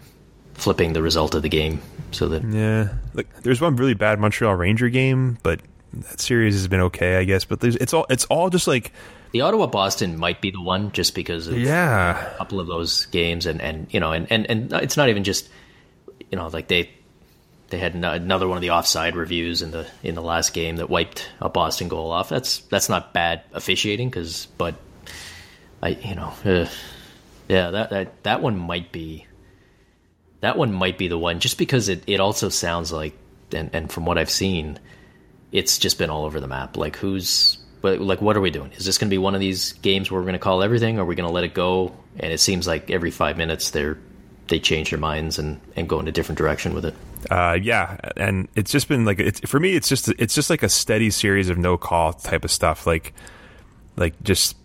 [0.56, 1.80] flipping the result of the game.
[2.12, 5.60] So that yeah, like there's one really bad Montreal Ranger game, but
[5.92, 7.44] that series has been okay, I guess.
[7.44, 8.92] But there's it's all it's all just like
[9.32, 13.06] the Ottawa Boston might be the one just because of yeah a couple of those
[13.06, 15.48] games and and you know and and and it's not even just
[16.30, 16.90] you know like they
[17.68, 20.88] they had another one of the offside reviews in the in the last game that
[20.88, 22.28] wiped a Boston goal off.
[22.28, 24.76] That's that's not bad officiating because but
[25.82, 26.66] I you know uh,
[27.48, 29.26] yeah that that that one might be
[30.40, 33.14] that one might be the one just because it, it also sounds like
[33.52, 34.78] and, and from what I've seen,
[35.52, 36.76] it's just been all over the map.
[36.76, 38.72] Like who's like what are we doing?
[38.72, 40.98] Is this going to be one of these games where we're going to call everything,
[40.98, 41.94] or are we going to let it go?
[42.18, 43.98] And it seems like every five minutes they're
[44.48, 46.94] they change their minds and, and go in a different direction with it.
[47.30, 49.74] Uh, yeah, and it's just been like it's for me.
[49.74, 52.86] It's just it's just like a steady series of no call type of stuff.
[52.86, 53.14] Like
[53.96, 54.56] like just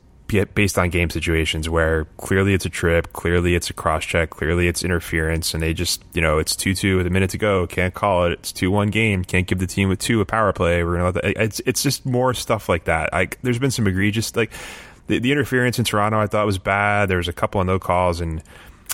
[0.54, 4.68] based on game situations where clearly it's a trip, clearly it's a cross check, clearly
[4.68, 7.68] it's interference, and they just, you know, it's 2 2 with a minute to go,
[7.68, 8.34] can't call it.
[8.34, 10.84] It's 2 1 game, can't give the team with two a power play.
[10.84, 13.14] We're gonna that, it's, it's just more stuff like that.
[13.14, 14.52] I, there's been some egregious, like,
[15.08, 17.10] the, the interference in Toronto I thought was bad.
[17.10, 18.42] There was a couple of no calls, and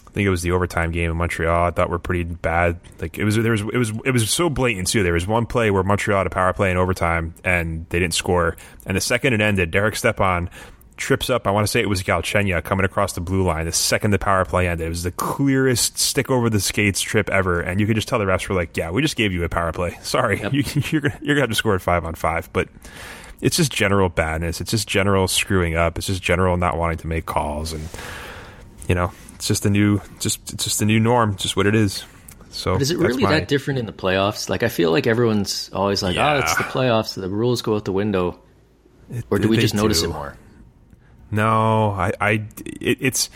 [0.07, 1.67] I think it was the overtime game in Montreal.
[1.67, 2.79] I thought were pretty bad.
[2.99, 5.03] Like it was, there was, it was, it was so blatant too.
[5.03, 8.15] There was one play where Montreal had a power play in overtime and they didn't
[8.15, 8.57] score.
[8.85, 10.49] And the second it ended, Derek Stepan
[10.97, 11.47] trips up.
[11.47, 14.19] I want to say it was Galchenyuk coming across the blue line the second the
[14.19, 14.87] power play ended.
[14.87, 18.19] It was the clearest stick over the skates trip ever, and you could just tell
[18.19, 19.97] the refs were like, "Yeah, we just gave you a power play.
[20.01, 20.53] Sorry, yep.
[20.53, 20.63] you,
[20.97, 22.51] are gonna, you're gonna have to score at five on five.
[22.51, 22.69] But
[23.41, 24.61] it's just general badness.
[24.61, 25.97] It's just general screwing up.
[25.97, 27.87] It's just general not wanting to make calls, and
[28.87, 31.35] you know, it's just a new, just it's just a new norm.
[31.35, 32.03] Just what it is.
[32.49, 34.49] So, but is it really my, that different in the playoffs?
[34.49, 36.33] Like, I feel like everyone's always like, yeah.
[36.33, 37.13] "Oh, it's the playoffs.
[37.13, 38.39] The rules go out the window."
[39.09, 40.35] It, or do we just notice it more?
[41.31, 42.31] No, I, I
[42.65, 43.29] it, it's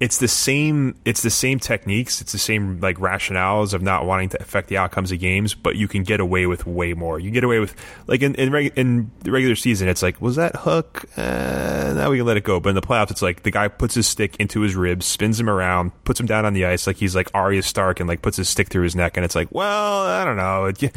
[0.00, 4.28] it's the same it's the same techniques it's the same like rationales of not wanting
[4.28, 7.20] to affect the outcomes of games but you can get away with way more.
[7.20, 7.74] You get away with
[8.06, 11.04] like in in, reg, in the regular season it's like was that hook?
[11.16, 12.58] Uh, now we can let it go.
[12.58, 15.38] But in the playoffs it's like the guy puts his stick into his ribs spins
[15.38, 18.20] him around puts him down on the ice like he's like Arya Stark and like
[18.20, 20.66] puts his stick through his neck and it's like well I don't know.
[20.66, 20.92] It,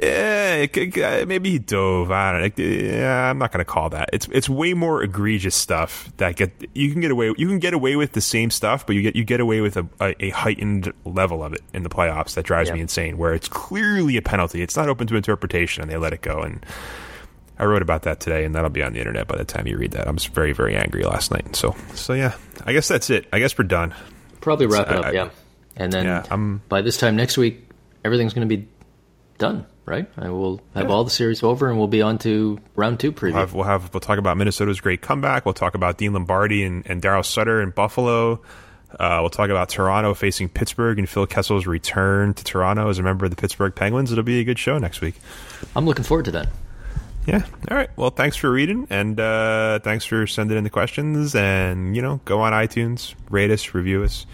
[0.00, 2.10] yeah, uh, maybe he dove.
[2.10, 2.64] I don't know.
[2.64, 4.10] Yeah, I'm not going to call that.
[4.12, 7.34] It's it's way more egregious stuff that get you can get away.
[7.36, 9.76] You can get away with the same stuff, but you get you get away with
[9.76, 13.18] a, a, a heightened level of it in the playoffs that drives me insane.
[13.18, 14.62] Where it's clearly a penalty.
[14.62, 16.40] It's not open to interpretation, and they let it go.
[16.40, 16.64] And
[17.58, 19.76] I wrote about that today, and that'll be on the internet by the time you
[19.76, 20.06] read that.
[20.06, 21.56] I was very very angry last night.
[21.56, 22.34] So so yeah,
[22.64, 23.26] I guess that's it.
[23.32, 23.94] I guess we're done.
[24.40, 25.04] Probably wrap it up.
[25.06, 25.30] I, yeah,
[25.76, 27.68] and then yeah, by this time next week,
[28.04, 28.68] everything's going to be
[29.38, 30.08] done right?
[30.16, 30.92] I will have yeah.
[30.92, 33.32] all the series over, and we'll be on to round two preview.
[33.32, 35.44] We'll have, we'll have we'll talk about Minnesota's great comeback.
[35.44, 38.42] We'll talk about Dean Lombardi and, and Daryl Sutter in Buffalo.
[38.98, 43.02] Uh, we'll talk about Toronto facing Pittsburgh and Phil Kessel's return to Toronto as a
[43.02, 44.12] member of the Pittsburgh Penguins.
[44.12, 45.14] It'll be a good show next week.
[45.74, 46.48] I'm looking forward to that.
[47.26, 47.46] Yeah.
[47.70, 47.88] All right.
[47.96, 51.34] Well, thanks for reading and uh, thanks for sending in the questions.
[51.34, 54.26] And, you know, go on iTunes, rate us, review us.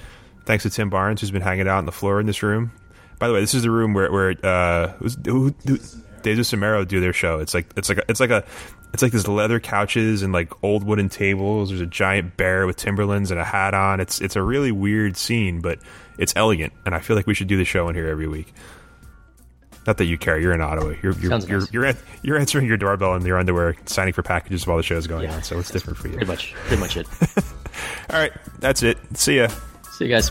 [0.46, 2.72] Thanks to Tim Barnes, who's been hanging out on the floor in this room.
[3.18, 4.88] By the way, this is the room where where uh,
[5.24, 5.78] who, who,
[6.22, 7.38] Samaro do their show.
[7.40, 8.44] It's like it's like a, it's like a
[8.92, 11.68] it's like these leather couches and like old wooden tables.
[11.70, 14.00] There's a giant bear with Timberlands and a hat on.
[14.00, 15.78] It's it's a really weird scene, but
[16.18, 18.52] it's elegant, and I feel like we should do the show in here every week.
[19.86, 20.38] Not that you care.
[20.38, 20.94] You're in Ottawa.
[21.02, 21.72] You're you're you're, nice.
[21.72, 21.92] you're,
[22.22, 25.36] you're answering your doorbell in your underwear, signing for packages while the show's going Yeah.
[25.36, 25.42] on.
[25.42, 26.14] So it's different for you.
[26.14, 27.06] Pretty much, pretty much it.
[28.10, 28.98] All right, that's it.
[29.14, 29.48] See ya.
[29.92, 30.30] See you guys.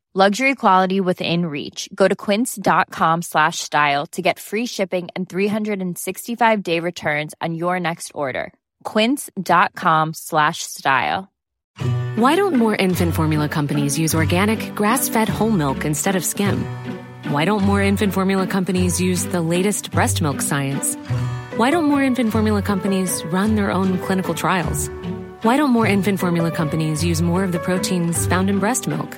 [0.13, 1.87] Luxury quality within reach.
[1.95, 7.79] Go to quince.com slash style to get free shipping and 365 day returns on your
[7.79, 8.51] next order.
[8.83, 11.31] Quince.com slash style.
[12.15, 16.65] Why don't more infant formula companies use organic, grass fed whole milk instead of skim?
[17.29, 20.95] Why don't more infant formula companies use the latest breast milk science?
[21.55, 24.89] Why don't more infant formula companies run their own clinical trials?
[25.43, 29.17] Why don't more infant formula companies use more of the proteins found in breast milk?